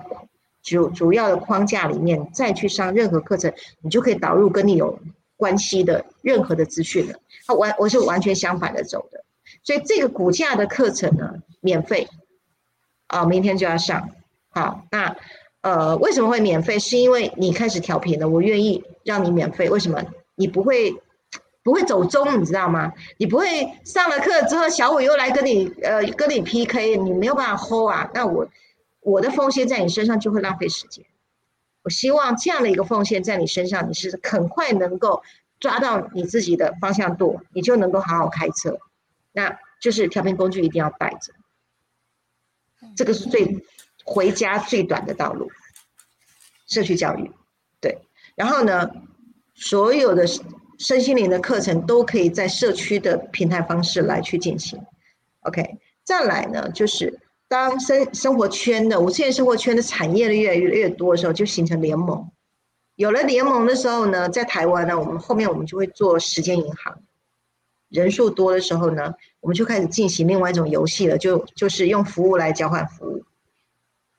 [0.61, 3.51] 主主要的框架里面，再去上任何课程，
[3.81, 4.99] 你就可以导入跟你有
[5.35, 7.17] 关系的任何的资讯了。
[7.47, 9.23] 它完我是完全相反的走的，
[9.63, 12.07] 所以这个骨架的课程呢，免费。
[13.07, 14.09] 啊，明天就要上，
[14.49, 15.15] 好，那
[15.65, 16.77] 呃，为什么会免费？
[16.77, 19.67] 是因为你开始调频了，我愿意让你免费。
[19.67, 19.99] 为什么？
[20.35, 20.93] 你不会
[21.63, 22.93] 不会走中，你知道吗？
[23.17, 28.11] 你不会上了课之后，小伟又来跟你呃跟你 PK，你没有办法 hold 啊。
[28.13, 28.47] 那我
[28.99, 31.03] 我的奉献在你身上就会浪费时间。
[31.81, 35.23] 我希望这样的一个奉献在你身上，你是很快能够
[35.59, 38.77] 抓到你自己的方向度，你就能够好好开车。
[39.31, 41.33] 那就是调频工具一定要带着。
[42.95, 43.65] 这个是最
[44.05, 45.49] 回家最短的道路，
[46.67, 47.29] 社区教育，
[47.81, 47.97] 对。
[48.35, 48.89] 然后呢，
[49.55, 50.25] 所有的
[50.77, 54.79] 身心灵的课程都可以在社区的平台方式来去进行。
[55.41, 62.29] OK，再来呢，就是当生生活圈的五次元生活圈的产业的越来越越多的时候，就形成联盟。
[62.95, 67.01] 有了联盟的时候呢，在台湾呢，我们后面我们就会做时间银行。
[67.89, 73.23] 人数多的时候呢，我们就开始进行另外一种游戏了，就就是用服务来交换服务，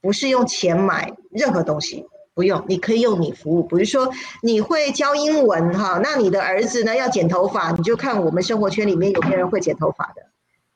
[0.07, 4.09] 不是用钱买任何东西，不用，你可以用你服务，比如说
[4.41, 10.23] 你会教英文哈，那你的儿子呢要剪头发，你就看我们生活圈里面有没有人会剪头发的，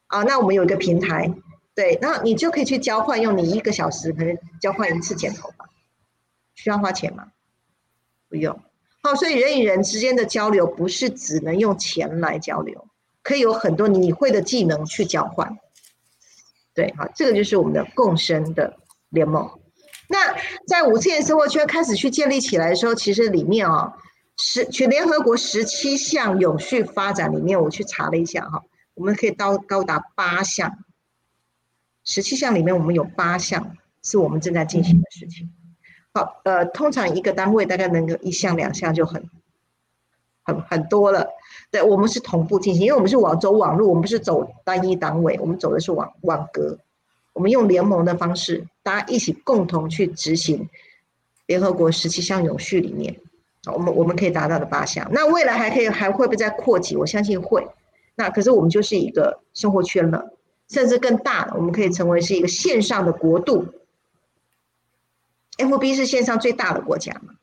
[0.09, 1.33] 啊，那我们有一个平台，
[1.77, 5.71] 对，那你就可以去交换，用你一个小时可能交换一次剪头发，
[6.57, 7.29] 需要花钱吗？
[8.29, 8.61] 不用。
[9.05, 12.89] 好，所以人与人之间的交流不是只能用钱来交流，
[13.23, 15.57] 可以有很多你会的技能去交换。
[16.75, 18.77] 对，好，这个就是我们的共生的
[19.11, 19.49] 联盟。
[20.09, 20.35] 那
[20.67, 23.95] 在五次元生活圈开始去建立起来的时候，其实里面啊，
[24.37, 30.79] 十全联合国十七项永续发展里面，我去查了一下哈，我们可以到高达八项，
[32.03, 35.53] 十七项里面我们有八项是我们正在进行的事情。
[36.13, 39.31] 好，呃，通常一个单位大概能够一项两项就很
[40.43, 41.29] 很很多了。
[41.71, 46.81] 对我们是同步进行，因为我们是网走网络，我们不是走单一单位，我们走的是网网格。
[47.33, 50.69] 我们用联盟的方式，大家一起共同去执行
[51.47, 53.17] 联合国十七项永续里面，
[53.73, 55.09] 我们我们可以达到的八项。
[55.13, 56.97] 那未来还可以还会不会再扩及？
[56.97, 57.67] 我相信会。
[58.17, 60.35] 那可是我们就是一个生活圈了，
[60.69, 63.67] 甚至更大的，我们可以成为是一个线上的国度。
[65.57, 67.35] F B 是线上最大的国家嘛？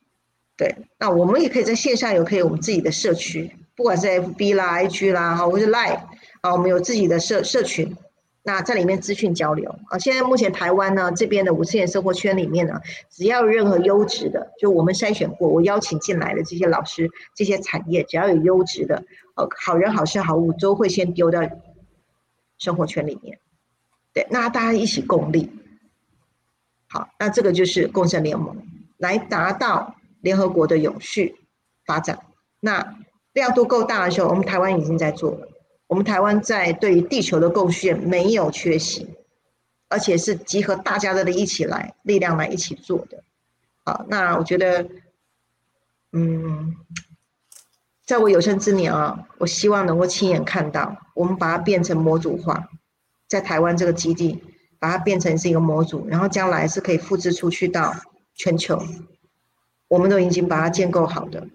[0.56, 6.00] 对，那我们也可以在线上有可以我们自己的社区，不管是 F B 啦、I G 啦，好，或是 Line
[6.42, 7.96] 啊，我们有自己的社社群，
[8.48, 10.00] 那在里面资讯交流啊。
[10.00, 12.80] 现在目前台湾呢这边的五次元生活圈里面呢，
[13.10, 19.04] 只要任何优质的，就我们筛选过，我邀请进来的这些老师、这些产业，只要有优质的，
[19.36, 21.42] 呃，好人好事好物，都会先丢到
[22.58, 23.38] 生活圈里面。
[24.14, 25.52] 对，那大家一起共力。
[26.88, 28.56] 好，那这个就是共生联盟，
[28.96, 31.36] 来达到联合国的永续
[31.86, 32.18] 发展。
[32.62, 32.96] 那
[33.34, 35.50] 量度够大的时候，我们台湾已经在做了。
[35.88, 39.08] 我们台湾在对于地球的贡献没有缺席，
[39.90, 43.24] 而且是集合大家的一起来力量来一起做的。
[43.84, 44.88] 好，那我觉得，
[46.12, 46.76] 嗯，
[48.06, 52.70] 在我有生之年啊，我希望能够亲眼看到，我们把它变成模组化，
[53.28, 54.44] 在台湾这个基地。
[54.80, 57.92] 把它变成是一个模组，然后将来是可以复制出去到
[58.36, 58.80] 全球。
[59.88, 61.48] 我们都已经把它建构好的，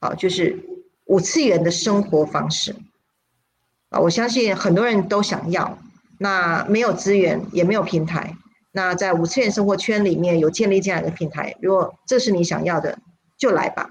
[0.00, 0.58] 好，就是
[1.04, 2.74] 五次元的生活方式。
[3.94, 5.78] 啊，我相信很多人都想要，
[6.18, 8.36] 那没有资源也没有平台，
[8.72, 11.54] 那在五次元生活圈里面有建立这样一个平台。
[11.62, 12.98] 如果这是你想要的，
[13.38, 13.90] 就来吧，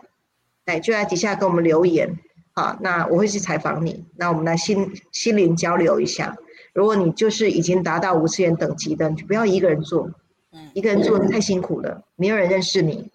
[0.66, 2.20] 哎，就在底下给我们留言，
[2.54, 6.36] 好，那我会去采访你，那我们来心心灵交流一下。
[6.74, 10.10] 如果你就是已经达到五次元等级的，你就不要一个人做，
[10.74, 13.10] 一个人做太辛苦了，没有人认识你。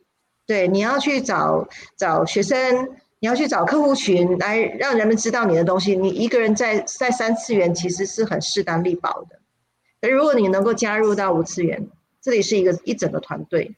[0.47, 1.69] 对，你要去找
[1.99, 2.89] 找学生，
[3.21, 5.97] 你要去找客户群来让人们知道你的东西。
[5.97, 9.39] 你一个人在在三次元其实是很势单力薄的，
[10.01, 11.89] 而如果你能够加入到五次元，
[12.21, 13.75] 这里是一个一整个团队，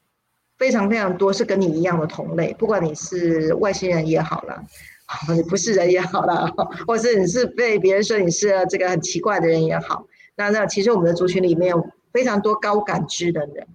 [0.57, 4.63] 非常非常多是跟你一样的同类，不管你是外星人也好了。
[5.35, 6.49] 你不是人也好了，
[6.87, 13.67] 或是你是被别人说你是这个很奇怪的人也好，那那其实我们的族群里面有非常多高感知的人，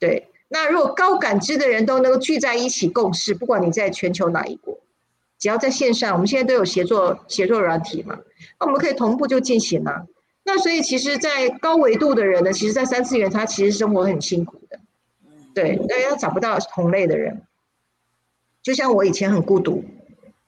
[0.00, 4.78] 对，那如果高感知的人都能够聚在一起共事，不管你在全球哪一国，
[5.38, 8.18] 只要在线上，我们现在都有协作协作软体嘛，
[8.58, 10.06] 那我们可以同步就进行嘛。
[10.44, 14.80] 那所以其实，在高维度的人呢，其实，在三次元他其实生活很辛苦的，
[15.54, 17.42] 对，那要找不到同类的人，
[18.62, 19.84] 就像我以前很孤独，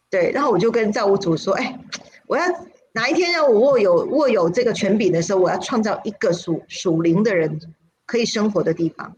[0.09, 1.79] 对，然后我就跟造物主说，哎，
[2.27, 2.45] 我要
[2.93, 7.61] 哪一天让我握有握有这个权柄的时候，我要创造一个属属灵的人
[8.07, 9.15] 可以生活的地方，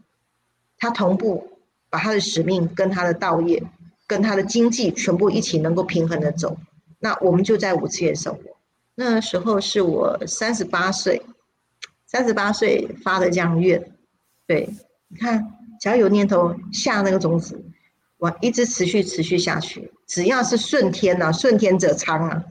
[0.83, 1.47] 他同步
[1.89, 3.63] 把他的使命跟他的道业
[4.05, 6.57] 跟他的经济全部一起能够平衡的走，
[6.99, 8.41] 那我们就在五次元生活。
[8.93, 11.21] 那时候是我三十八岁，
[12.05, 13.81] 三十八岁发的这样愿，
[14.45, 14.67] 对，
[15.07, 17.63] 你看，只要有念头下那个种子，
[18.17, 22.43] 我一直持续持续下去，只要是顺天呐，顺天者昌啊，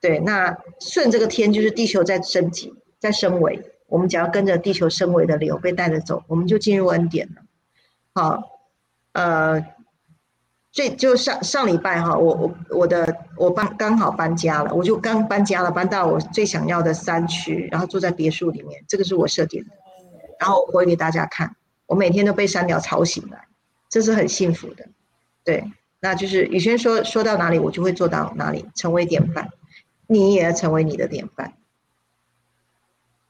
[0.00, 7.42] 对，那顺这个天就是地球在升级，在升维，我们只要跟着地球升维的流被带着走，我们就进入恩典了。
[8.18, 8.42] 好，
[9.12, 9.64] 呃。
[10.70, 19.70] 这就上上礼拜哈，我我我的我搬刚好搬家了，我就刚搬家了，搬到我最想要的山区，然后住在别墅里面，这个是我设定的，
[20.38, 21.56] 然后我给大家看，
[21.86, 23.48] 我每天都被山鸟吵醒来，
[23.88, 24.86] 这是很幸福的，
[25.42, 25.64] 对，
[26.00, 29.48] 那就是宇轩说说到哪里，我就会做到哪里，成为典范，
[30.06, 31.54] 你也要成为你的典范，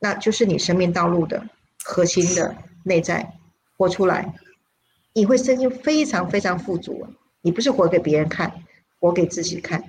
[0.00, 1.44] 那就是你生命道路的
[1.82, 3.32] 核心的内在
[3.78, 4.34] 活出来，
[5.18, 7.10] 你会身心非常非常富足啊。
[7.40, 8.52] 你不是活给别人看，
[9.00, 9.82] 活给自己看，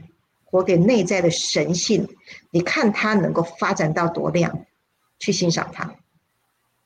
[0.43, 2.07] 活给内在的神性。
[2.49, 4.65] 你看它能够发展到多亮，
[5.19, 5.93] 去欣赏它，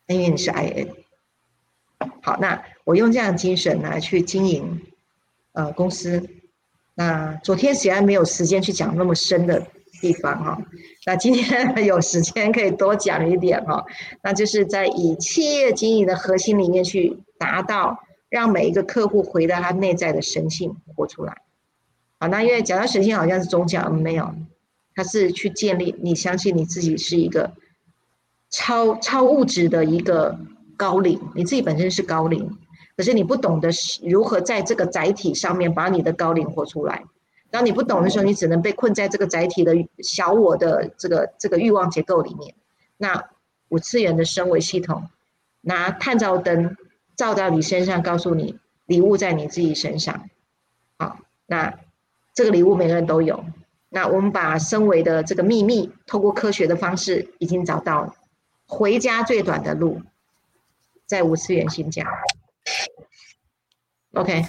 [0.07, 0.89] 因为你是 I N。
[2.21, 4.81] 好，那我用这样的精神来去经营
[5.53, 6.29] 呃公司。
[6.95, 9.65] 那昨天虽然没有时间去讲那么深的
[10.01, 10.61] 地方哈，
[11.05, 13.85] 那今天有时间可以多讲一点哈。
[14.21, 18.03] 那就是在以企业经营的核心里面去达到。
[18.33, 21.43] 让每一个客户回到他内在的神性活出来，
[22.17, 24.33] 好，那因为讲到神性好像是宗教，没有，
[24.95, 27.51] 他是去建立你相信你自己是一个
[28.49, 30.35] 超超物质的一个
[30.75, 32.57] 高灵，你自己本身是高灵，
[32.97, 33.69] 可是你不懂得
[34.03, 37.03] 如何在这个载体上面把你的高灵活出来。
[37.51, 42.55] 当你不懂的时候，你只能被困在这个载体的小我的这个这个欲望结构里面。
[42.97, 43.25] 那
[43.69, 45.03] 五次元的升维系统，
[45.61, 46.75] 拿探照灯。
[47.23, 50.29] 照到你身上，告诉你礼物在你自己身上。
[50.97, 51.73] 好，那
[52.33, 53.45] 这个礼物每个人都有。
[53.87, 58.13] 那我们把身为的这个秘密，透过科学的方式已经找到了。
[58.65, 60.01] 回家最短的路，
[61.05, 62.05] 在五次元新家。
[64.15, 64.45] OK，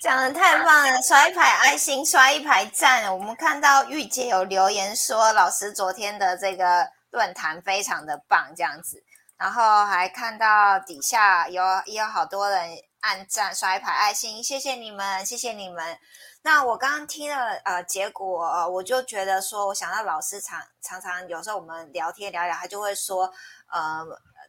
[0.00, 3.14] 讲的太棒了，刷一排爱心，刷一排赞。
[3.14, 9.02] 我们看到玉姐有留言说，老师昨天的这个论坛非常的棒，这样子。
[9.36, 12.70] 然后还看到底下有也有好多人
[13.00, 15.98] 按赞刷一排爱心，谢谢你们，谢谢你们。
[16.42, 23.30] 那我刚刚听了呃结果，我就觉得说，我想到老师常常常有时候我们聊天聊聊，他就会说，
[23.68, 24.06] 呃，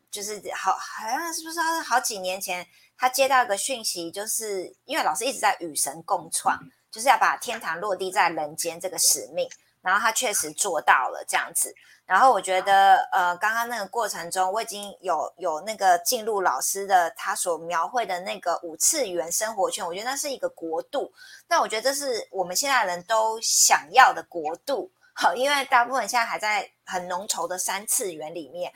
[0.10, 2.66] 就是好好像是不是好几年前
[2.98, 6.58] 他接到一个讯息，就是因为老师一直在与神共创，
[6.92, 9.50] 就是要把天堂落地在人间这个使命，
[9.82, 11.76] 然后他确实做到了这样子。
[12.08, 21.12] 然后我觉得，呃，刚刚那个过程中，我已经有有那个进入老师的他所描绘的那个五次元生活圈，我觉得那是一个国度。
[21.50, 28.72] 那我觉得这是我们现在人都想要的国度，好，因为大部分现在还在很浓稠的三次元里面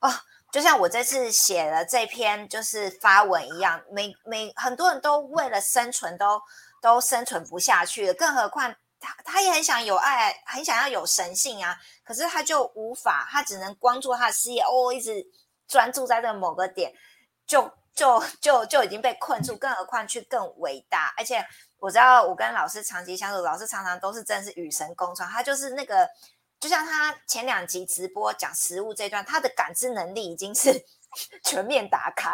[0.00, 0.08] 哦。
[0.52, 6.40] 就像我这次写了这篇就是发文一样，每每很多人都为了生存都
[6.80, 8.72] 都生存不下去了，更何况。
[8.98, 15.24] 他他也很想有爱，很想要有神性啊，可是他就无法，他只能关注他的事业，哦，一直
[15.68, 16.92] 专注在这某个点，
[17.46, 21.12] 就就就就已经被困住，更何况去更伟大。
[21.16, 21.44] 而且
[21.78, 26.08] 我知道，我跟老师长期相处，老师常常都是真是与神共创，他就是那个，
[26.58, 30.72] 就像他前两集直播讲食物这段，他的感知能力已经是
[31.44, 32.32] 全面打开，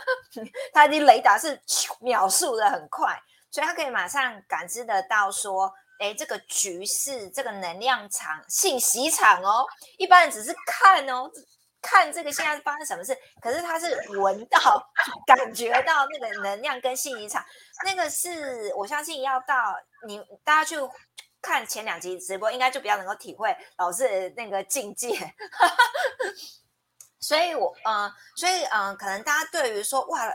[0.72, 1.60] 他的雷达是
[2.00, 3.18] 秒速的很快。
[3.50, 11.28] 所以他可以马上感知得到，说，哎，这个局势，这个能量场、信息场哦，一般人只是看哦，
[11.80, 14.58] 看这个现在发生什么事，可是他是闻到、
[15.26, 17.42] 感觉到那个能量跟信息场，
[17.84, 19.74] 那个是我相信要到
[20.06, 20.76] 你大家去
[21.40, 25.16] 看前两集直播，应该就比较能够体会老师那个境界。
[27.18, 30.32] 所以，我，嗯，所以，嗯，可能大家对于说，哇。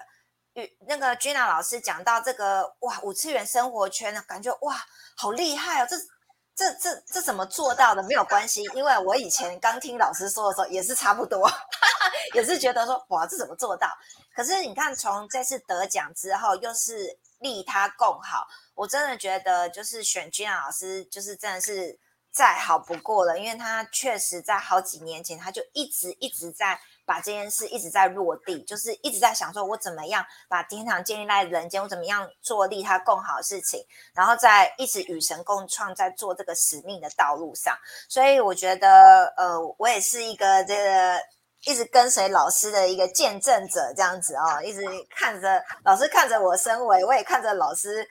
[0.53, 4.75] 与那个 Gina 老师讲到这个哇五次元生活圈呢，感觉哇
[5.15, 5.87] 好厉害哦！
[5.89, 5.97] 这
[6.55, 8.03] 这这这怎么做到的？
[8.03, 11.49] 没有关系，因为我以前刚听老师说的时候也是差不多，
[12.35, 13.87] 也是觉得说哇这怎么做到？
[14.35, 21.99] 可是你看从这次得奖之后，又是利他共好，我真的觉得就是选 Gina 老师，就是真的是
[22.31, 26.79] 再好不过了，因为他确实在好几年前他就一直一直在。
[27.05, 33.83] 把这件事一直在落地，就是一直在想说，我怎么样把天堂建立在人间，我怎么样做利他更好的事情，
[34.13, 37.77] 然后在一直与神共创，在做这个使命的道路上。
[38.07, 41.19] 所以我觉得，呃，我也是一个这个
[41.65, 48.07] 一直跟随老师的一个见证者，这样子哦，一直看着老师看着我升维，我也看着老师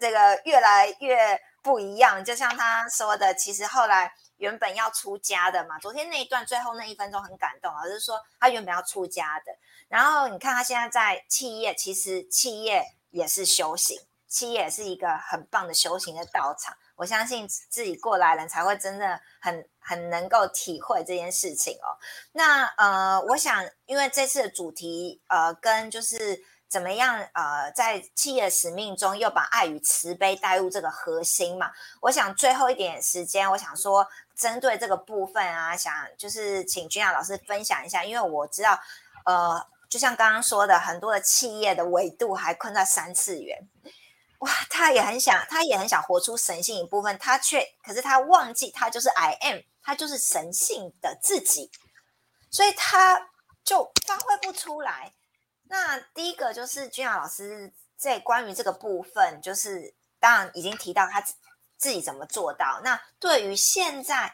[0.00, 2.24] 这个越来越不一样。
[2.24, 4.12] 就像他说的，其实后来。
[4.36, 9.52] 原本要出家的嘛，昨天那一段最后那一分钟很感动老师说他原本要出家的，
[9.88, 16.76] 然后你看他现在在企业，其实企业也是修行，企业也是一个很棒的修行的道场。
[16.96, 21.98] 我相信自己过来人才会真的很很能够体会这件事情哦。
[22.32, 26.44] 那呃，我想因为这次的主题呃跟就是。
[26.66, 27.24] 怎么样？
[27.34, 31.70] 呃，在企业使命中又把爱与慈悲带入这个核心嘛？
[32.00, 34.04] 我想最后一点时间，我想说，
[34.36, 38.78] 针对这个部分啊，想就是请君雅老师分享一下，因为我知道，
[39.24, 43.68] 呃，就像刚刚说的，很多的企业的维度还困在三次元，
[44.38, 51.70] 哇，他也很想，他也很想活出神性一部分，他却可是他忘记他就是 I am，他就是神性的自己，
[52.50, 53.28] 所以他
[53.64, 55.14] 就发挥不出来。
[55.68, 61.24] 那第一个就是君雅老师在关于这个部分，就是当然已经提到他
[61.76, 62.80] 自己怎么做到。
[62.84, 64.32] 那对于现在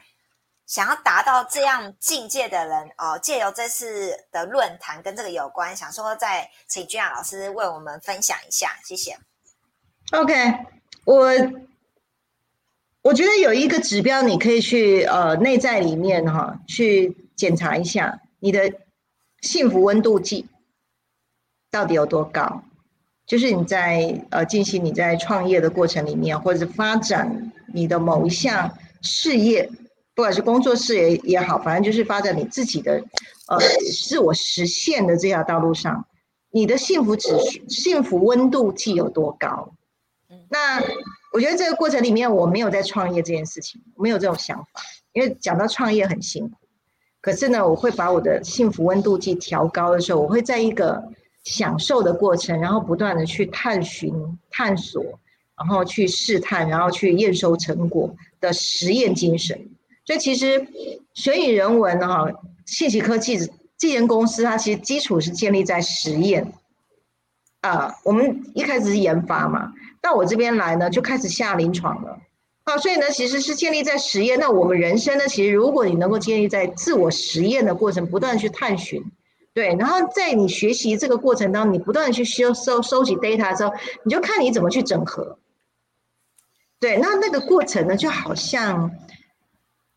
[0.66, 9.18] 想要达到这样境界的人哦，借由这次的论坛跟这个有关，想说再请君雅老师为我们分享一下，谢谢。
[10.12, 10.34] OK，
[11.05, 11.30] 我
[13.03, 18.72] 我觉得有一个指标，你可以去呃内在里面哈去检查一下你的
[19.41, 20.49] 幸福温度计。
[21.72, 22.64] 到底有多高？
[23.31, 29.70] 就是你在呃进行你在创业的过程里面，或者是发展你的某一项事业，
[30.16, 33.01] 不管是工作事业也好，反正就是发展你自己的
[33.47, 33.57] 呃
[34.05, 36.05] 自我实现的这条道路上，
[36.51, 39.74] 你的幸福指数、幸福温度计有多高？
[40.49, 40.83] 那
[41.33, 46.57] 我觉得这个过程里面，我没有在创业这件事情，没有这种想法，因为讲到创业很辛苦。
[47.20, 51.01] 可是呢，我会把我的幸福温度计调高的时候，我会在一个。
[51.45, 54.12] 享受的过程，然后不断的去探寻、
[54.51, 55.03] 探索，
[55.59, 59.68] 然后去试探，然后去验收成果的实验精神。
[60.05, 60.66] 所以其实
[61.14, 62.26] 学语人文哈，
[62.66, 63.38] 信息科技
[63.76, 66.53] 技研公司，它其实基础是建立在实验。
[67.61, 72.18] 啊，我们一开始是研发嘛，到我这边来呢，就开始下临床了。
[72.64, 74.38] 啊，所以呢，其实是建立在实验。
[74.38, 79.05] 那我们人生呢，其实如果你能够建立在自我实验的过程，不断去探寻。
[79.53, 83.75] 对，然后在你学习这个过程当中，你不断的去收收收集 data 之后，
[84.05, 85.39] 你就看你怎么去整合。
[86.79, 88.93] 对，那那个过程呢，就好像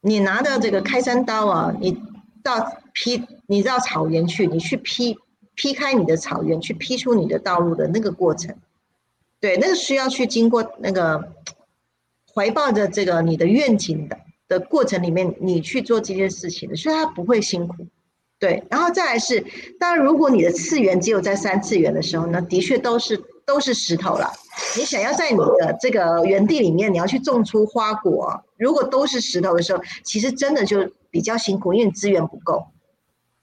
[0.01, 2.01] 你拿到这个开山刀啊，你
[2.41, 5.17] 到劈，你到草原去，你去劈
[5.53, 8.57] 劈开你的草原，去劈出你的道路的那个过程。
[9.39, 11.31] 对，那个需要去经过那个
[12.33, 17.85] 怀抱着这个你的愿景的的过程里面，你去做这件事情的，所以它不会辛苦。
[18.43, 19.41] 对，然后再来是，
[19.79, 24.29] 当然，如果你的次元只有在三次元的时候呢，的确都是都是石头了。
[24.77, 32.65] 你想要在你的这个原地里面，你要去种出花果，如果都是石头的时候，其实真的就比较辛苦，因为你资源不够。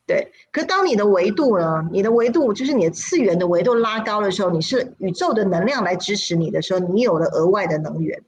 [0.06, 8.22] 对，可当你的维度呢，你的维度就是你的次元的维度拉高的时候，你是宇宙的能量来支持你的时候，你有了额外的能源。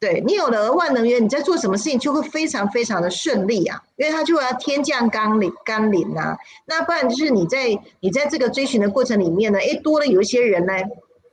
[0.00, 6.38] 对你有了额外能源，你在做什么事情就会非常非常的顺利啊，因为它就要天降甘霖甘霖呐。
[6.66, 10.72] 那不然就是你在你在这个追寻的过程里面呢，哎，多了有一些人呢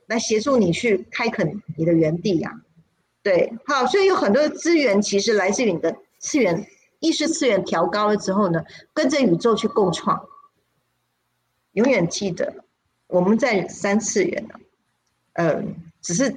[0.06, 2.60] 来协助你去开垦你的原地呀。
[3.22, 6.66] 对，好，所以有很多的资源其实来自于你的次元
[6.98, 10.26] 意识次元调高了之后呢，跟着宇宙去共创。
[11.72, 12.64] 永远记得
[13.06, 14.54] 我们在三次元呢，
[15.34, 16.34] 嗯，只是。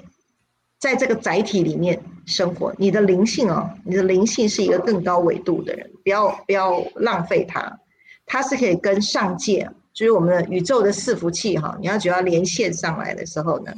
[0.82, 7.80] 在这个载体里面生活，你的灵性哦，你的灵性是一个更高维度的人，不要不要浪费它，
[8.25, 13.73] 它是可以跟上界，就是我们的宇宙的伺服器哈，你要只要连线上来的时候呢，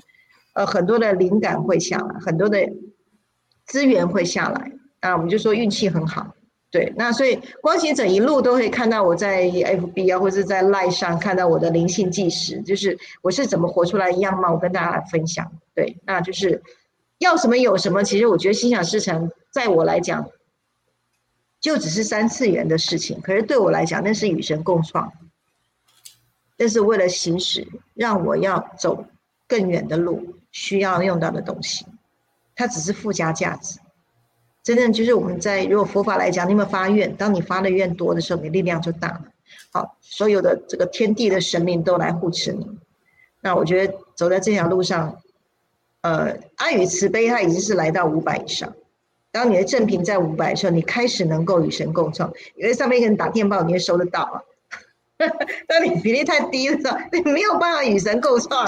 [0.54, 2.60] 呃，很多的灵感会下来，很多的
[3.66, 6.36] 资源会下来，啊，我们就说运气很好，
[6.70, 16.62] 对，那所以光行者一路都会看到我在 FB 啊，或者在 Line 上看到我的灵性计时，就是我是怎么活出来一样貌，我跟大家分享，对，那就是。
[17.22, 20.28] 要什么有什么，其实我觉得心想事成，在我来讲，
[21.60, 23.22] 就只是三次元的事情。
[23.22, 25.14] 可是对我来讲，那是与神共创，
[26.58, 29.06] 那是为了行使让我要走
[29.48, 31.86] 更远的路需要用到的东西，
[32.56, 33.80] 它只是附加价值。
[34.64, 37.16] 真正就是我们在如果佛法来讲，你有没有发愿？
[37.16, 39.26] 当你发的愿多的时候，你力量就大了。
[39.72, 42.66] 好，所有的这个天地的神明都来护持你。
[43.42, 45.21] 那我觉得走在这条路上，
[46.02, 48.74] 呃，爱与慈悲它已经是来到五百以上。
[49.32, 52.34] 当你的正频在五百的时候，你开始能够与神共创。
[52.56, 54.42] 因为上面一个人打电报，你会收得到啊。
[55.68, 58.68] 当你比例太低的时候，你没有办法与神共创，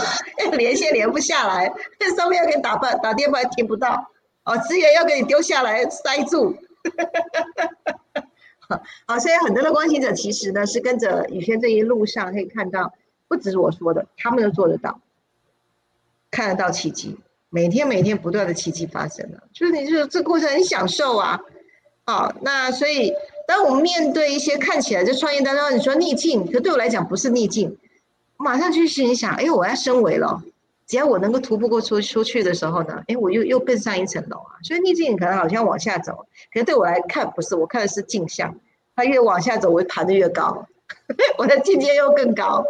[0.53, 1.73] 连线连不下来。
[2.15, 4.09] 上面要给你打报打电报，听不到。
[4.45, 6.53] 哦，资源要给你丢下来塞住，
[9.07, 12.91] 好，所以很多的关心者其实呢是跟着宇轩这一路上可以看到，
[13.29, 14.99] 不只是我说的，他们都做得到，
[16.34, 17.15] 看得到奇迹，
[17.51, 21.39] 每天每天不断的奇迹发生了，就是你就是这过程很享受啊，
[22.07, 23.13] 好，那所以
[23.47, 27.77] 当我们面对一些看起来在创业当中你说逆境，可对我来讲不是逆境，
[28.38, 30.41] 马上去心想，哎，我要升维了。
[30.86, 34.57] 只要我能够突破过出出去的时候呢，哎，我又又更上一层楼啊！
[34.63, 38.53] 所以逆境可能好像往下走，可是对我来看不是，我看的是镜像，
[38.95, 40.67] 它越往下走，我爬得越高，
[41.38, 42.65] 我的境界又更高。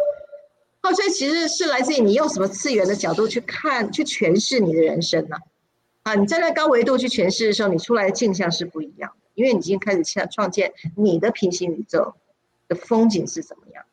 [0.84, 5.36] 哦，所以其实是来自于你用什么次元的角度去看、去诠释你的人生呢？
[6.04, 12.14] 啊，你站在高维度去诠释的时候，你出来的镜像是不一样的，因为你已经开始创创建你的平行宇宙
[12.68, 13.84] 的风景是怎么样。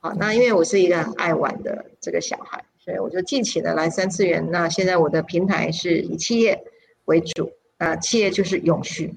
[0.00, 2.64] 好，那因为我是一个很爱玩的这个小孩。
[2.78, 4.48] 所以，我就尽情的来三次元。
[4.52, 6.62] 那现在我的平台是以企业
[7.06, 9.12] 为主，啊，企业就是永续，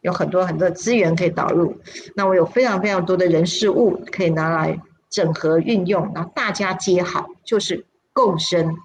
[0.00, 1.76] 有很多很多资源可以导入。
[2.14, 8.78] 那我有非常非常多的人事物可以拿来整合运用，然后大家接好，就是共生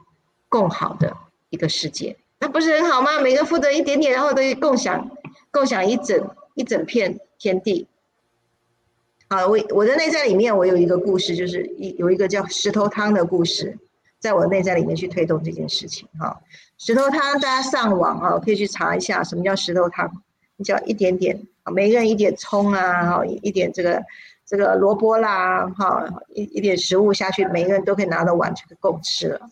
[0.49, 1.15] 共好的
[1.49, 2.17] 一个世界。
[2.39, 3.21] 那不是很好吗？
[3.21, 5.09] 每个负责一点点，然后都共享
[5.51, 7.87] 共享一整一整片天地。
[9.29, 13.77] 好，我我的内在里面，我有一个故事，就是一有一个叫石头汤的故事。
[14.17, 16.41] 在我内在里面去推动这件事情哈，
[16.79, 20.11] 石头汤大家上网啊可以去查一下什么叫石头汤，
[20.55, 24.03] 你只要一点点，每个人一点葱啊，哈一点这个
[24.45, 29.49] 这个萝卜啦，哈一一点食物下去，每个人都可以拿到碗去够吃了。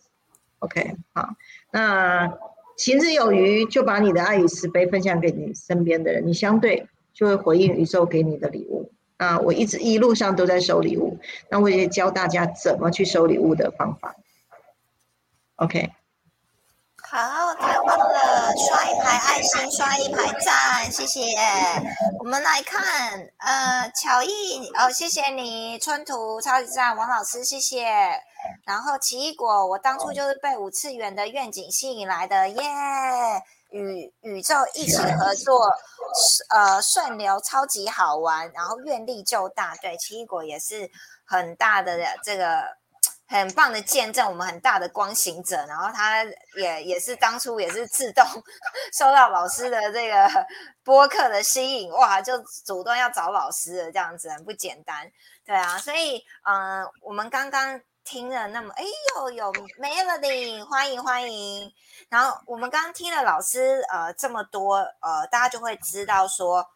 [0.59, 1.29] OK 好，
[1.71, 2.31] 那
[2.77, 8.91] 行之有余，就把你的爱与慈悲分享给你身边的人，你相对就会回应宇宙给你的礼物。
[9.17, 11.17] 啊，我一直一路上都在收礼物，
[11.49, 14.15] 那我也教大家怎么去收礼物的方法。
[15.57, 15.91] OK，
[16.97, 18.02] 好，太棒了！
[18.57, 21.21] 刷一排爱心，刷一排赞，谢谢。
[22.19, 27.85] 我们来看，呃，巧艺哦，谢谢你，春图超级赞，王老师谢谢。
[28.65, 32.63] 然后奇异果，我当初就是被五次元的愿景吸引来的，耶！
[33.71, 35.67] 与宇宙一起合作，
[36.49, 39.75] 呃，顺流超级好玩，然后愿力就大。
[39.77, 40.89] 对，奇异果也是
[41.25, 42.63] 很大的这个。
[43.39, 46.23] 很棒的见证，我们很大的光行者，然后他
[46.55, 48.23] 也也是当初也是自动
[48.93, 50.29] 受到老师的这个
[50.83, 55.11] 播客的吸引，哇，就主动要找老师了，这样子很不简单，
[55.43, 58.83] 对啊，所以嗯，我们刚刚听了那么，哎
[59.15, 61.73] 呦有 Melody，欢迎欢迎，
[62.09, 66.69] 然后我们刚刚听了老师呃这么多，呃，大家就会知道说。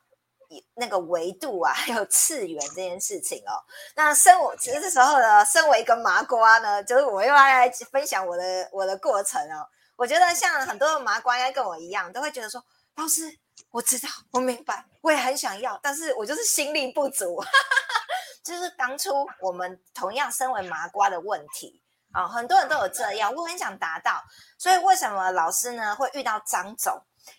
[0.75, 3.59] 那个维度啊，还有次元这件事情哦。
[3.95, 9.67] 那身我其实这时候呢，身为一个麻瓜呢，就是我又要来分享我的我的过程哦。
[9.95, 12.63] 我觉得像很多的麻瓜应该跟我一样，都会觉得说，
[12.95, 13.35] 老师，
[13.71, 17.43] 我知道，我明白，我也很想要，但是我就是心力不足。
[18.45, 19.09] 就是当初
[19.41, 21.81] 我们同样身为麻瓜的问题
[22.13, 24.23] 啊，很多人都有这样，我很想达到。
[24.57, 26.97] 所以为什么老师呢会遇到张总？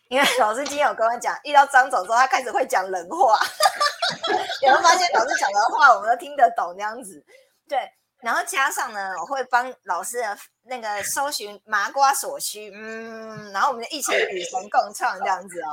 [0.08, 3.38] 因为老师今天有跟我讲，遇到张总之后，他开始会讲人话。
[4.62, 7.22] 有没有发现老师讲的话，我们都听得懂这样子？
[7.68, 7.78] 对，
[8.20, 15.68] 然后加上呢，我会帮老师的那个搜寻麻瓜所需，嗯，然后我们就一起与神共创这样子哦。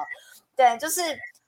[0.56, 1.02] 对，就是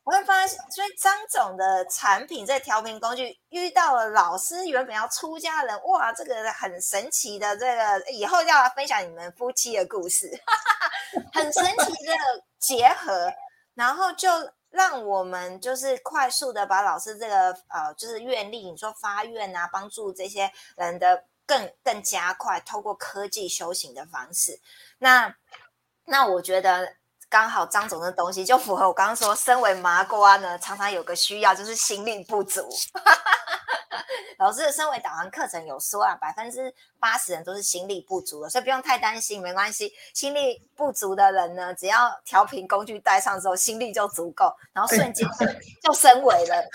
[0.03, 10.31] 我会发现，所以张总的产品这调频工具遇到了老师原本要出家人，哇，这个很神奇的，这个以后要来分享你们夫妻的故事，
[11.33, 12.13] 很神奇的。
[12.59, 13.31] 结合，
[13.73, 14.29] 然后就
[14.69, 24.59] 让我们就是快速的把老师这个呃，就是愿力，你说发愿啊，帮助这些人的更更加快，透过科技修行的方式。
[24.99, 25.35] 那
[26.05, 26.95] 那我觉得
[27.29, 32.67] 刚好张总的东西就符合我刚刚说，身为麻瓜呢，常常有个需要就是心力不足。
[34.39, 39.91] 老师的身为导航课程有说啊，百分之八十人都是心力不足的，所以不用太担心，没关系。
[40.13, 45.27] 心力不足的人呢，只要调频工具带上之后，心力就足够，然后瞬间
[45.83, 46.63] 就升维了。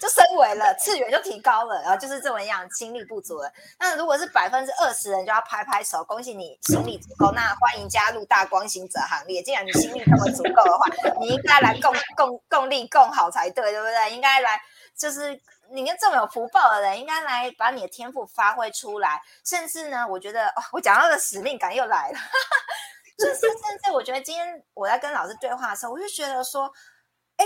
[0.00, 3.52] 就升维了，次元就提高了，然后就是这么样，心力不足了。
[3.80, 7.32] 那如果是百分之二十人，就要拍拍手，恭喜你心力足够。
[7.32, 9.42] 那欢迎加入大光行者行列。
[9.42, 10.86] 既然你心力那么足够的话，
[11.20, 14.10] 你应该来共共共力共好才对，对不对？
[14.14, 14.58] 应该来，
[14.96, 15.38] 就是
[15.70, 19.20] 你跟这么有福报的人，应该来把你的天赋发挥出来。
[19.44, 22.18] 甚至呢，我觉得哦，我讲到的使命感又来了。
[23.18, 26.72] 就是甚至我觉得今天我在跟老师对话的时候，我就觉得说，
[27.36, 27.44] 哎，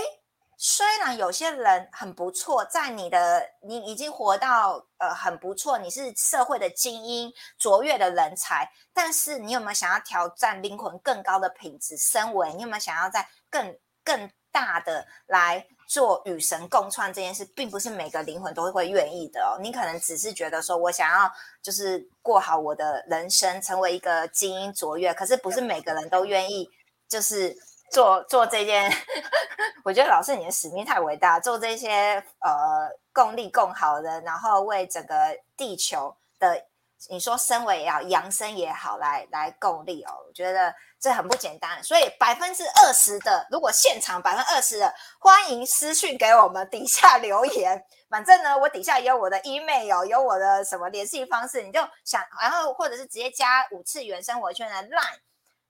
[0.57, 12.53] 虽然有些人很不错，在你的你已经活到呃很不错，你是社会的精英、卓越的人才，但是你有没有想要挑战灵魂更高的品质、升维？
[12.53, 15.65] 你有没有想要在更更大的来？
[15.85, 19.59] 做与神共创这件事，并不是每个灵魂都会愿意的哦。
[19.61, 21.31] 你可能只是觉得说，我想要
[21.61, 25.13] 就是过好我的人生，成为一个精英卓越。
[25.13, 26.67] 可是不是每个人都愿意，
[27.07, 27.55] 就是
[27.91, 28.91] 做做这件。
[29.83, 35.15] 我觉得老师你的使命太伟大，做这些呃共利共好的，然后为整个
[35.57, 36.65] 地球的。
[37.09, 41.83] 你说升维也好，扬升也好，来来共利哦，我觉得这很不简单。
[41.83, 47.83] 所以百分之二十的，如果现场百分之二十的，欢迎私讯给我们底下留言。
[48.09, 55.19] 反正呢，我底下有我的 email，有我的什么联系方式，你就想，然后或者是直接加五次元生活圈的 line，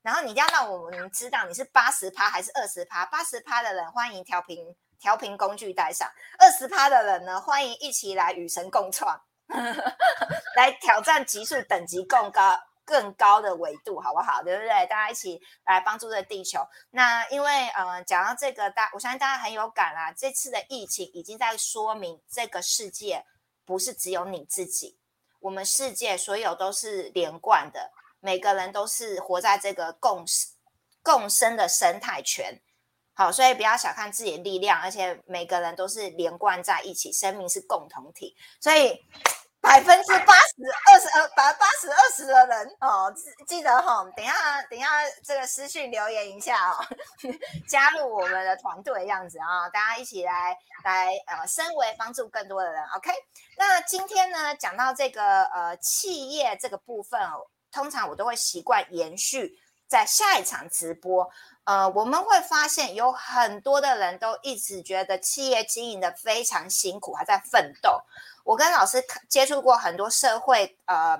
[0.03, 3.05] 然后你一定要让我们知道你是八十趴还是二十趴。
[3.05, 9.19] 八十趴的人欢迎调频调频工具带上，二十趴的人呢，欢迎一起来与神共创。
[10.55, 14.41] 来挑战级数等级更高、更高的维度，好不好？
[14.41, 14.69] 对不对？
[14.87, 16.59] 大家一起来帮助这地球。
[16.91, 20.11] 那因为呃，讲到这个，大我相信大家很有感啦。
[20.11, 23.25] 这次的疫情已经在说明，这个世界
[23.65, 24.97] 不是只有你自己，
[25.39, 27.91] 我们世界所有都是连贯的，
[28.23, 30.49] 每个人都是活在这个共生
[31.03, 32.61] 共生的生态圈。
[33.13, 38.35] 好，所以不要小看自己的力量，而且每个人都是连贯在一起，生命是共同体。
[38.61, 38.97] 所以
[39.61, 40.55] 百分之八十
[40.87, 43.13] 二十二，百八十二十的人哦，
[43.47, 44.87] 记得哈，等下等下
[45.23, 46.83] 这个私讯留言一下哦，
[47.69, 52.83] 加入我们的团队样子啊，大家一起来来呃，身为帮助更多的人。
[52.95, 53.11] OK，
[53.57, 61.29] 那今天呢讲到这个呃企业这个部分哦，通常我都会习惯延续在下一场直播。
[61.65, 67.99] 呃，我们会发现有很多的人都一直觉得企业经营的非常辛苦，还在奋斗。
[68.43, 71.17] 我跟老师接触过很多社会呃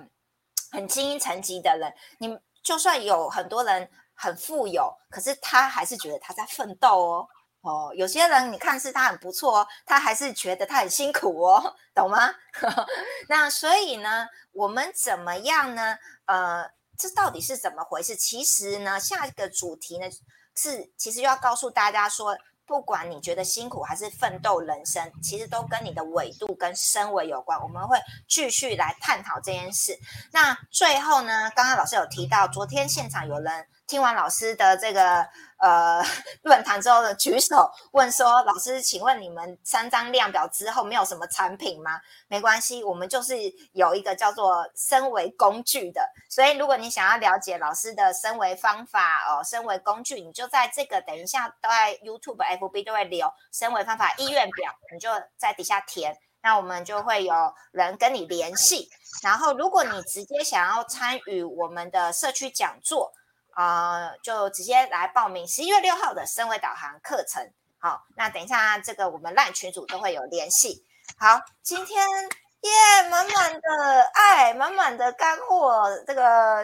[0.72, 7.28] 很精英层级的人，你就算有很多人很富有，可是他还是觉得他在奋斗哦。
[7.64, 12.30] 哦，有些人你看是他很不错哦，他还是觉得他很辛苦哦，懂吗？
[13.28, 15.98] 那所以呢，我们怎么样呢？
[16.26, 16.70] 呃。
[16.96, 18.16] 这到底是怎么回事？
[18.16, 20.06] 其实呢，下一个主题呢
[20.56, 22.38] 是，其实要告诉大家说，
[22.68, 27.60] 不管你觉得辛苦还是奋斗人生，其实都跟你的纬度跟身维有关。
[27.60, 27.98] 我们会
[28.30, 29.98] 继续来探讨这件事。
[30.32, 33.68] 那最后呢，刚刚老师有提到，昨天现场有人。
[33.86, 35.28] 听完老师的这个
[35.64, 36.04] 呃
[36.44, 43.34] 论坛之后的举手问说：“老师，请问你们三张量表之后没有什么产品吗？”没关系，我们就是
[43.72, 46.06] 有一个叫做升维工具的。
[46.30, 57.34] 所以，如果你想要了解老师的升维方法哦，升维工具，你就在这个等一下都在 YouTube、FB 都会留升维方法意愿表，你就在底下填，那我们就会有
[57.72, 58.90] 人跟你联系。
[59.24, 63.14] 然后，如果你直接想要参与我们的社区讲座，
[63.56, 67.54] 啊，就直接来报名十一月六号的身位导航课程。
[67.80, 70.86] 好，那等一下这个我们烂群主都会有联系。
[71.18, 72.08] 好，今天
[72.62, 73.60] 耶，满满的
[74.14, 76.64] 爱，满满的干货，这个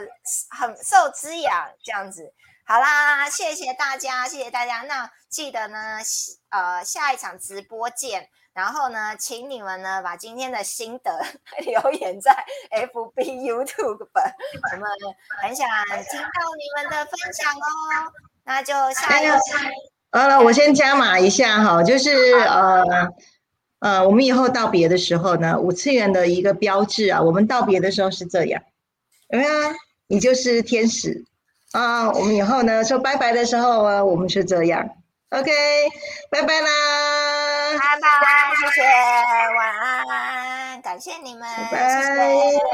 [0.49, 2.33] 很受滋养，这样子。
[2.65, 4.81] 好啦，谢谢大家，谢谢大家。
[4.83, 5.99] 那记得呢，
[6.49, 8.29] 呃，下一场直播见。
[8.53, 11.25] 然后呢，请你们呢把今天的心得
[11.65, 14.89] 留言在 FB、YouTube，我们
[15.41, 15.67] 很想
[16.09, 16.27] 听到
[16.57, 18.11] 你们的分享哦。
[18.43, 19.39] 那就下一个，
[20.11, 22.83] 好了，我先加码一下哈，就是呃
[23.79, 28.61] 呃，我们以后道别的时候呢，五次元的一个标志啊，我们道别的时候是这样，
[29.29, 29.51] 有没有？
[30.07, 31.23] 你就是天使
[31.71, 34.89] 啊，我们以后呢说拜拜的时候啊，我们是这样。
[35.29, 35.51] OK，
[36.31, 37.77] 拜拜啦！
[37.77, 38.19] 拜拜，
[38.59, 38.83] 谢谢，
[39.55, 39.59] 晚
[40.09, 42.69] 安，感谢你们，谢谢。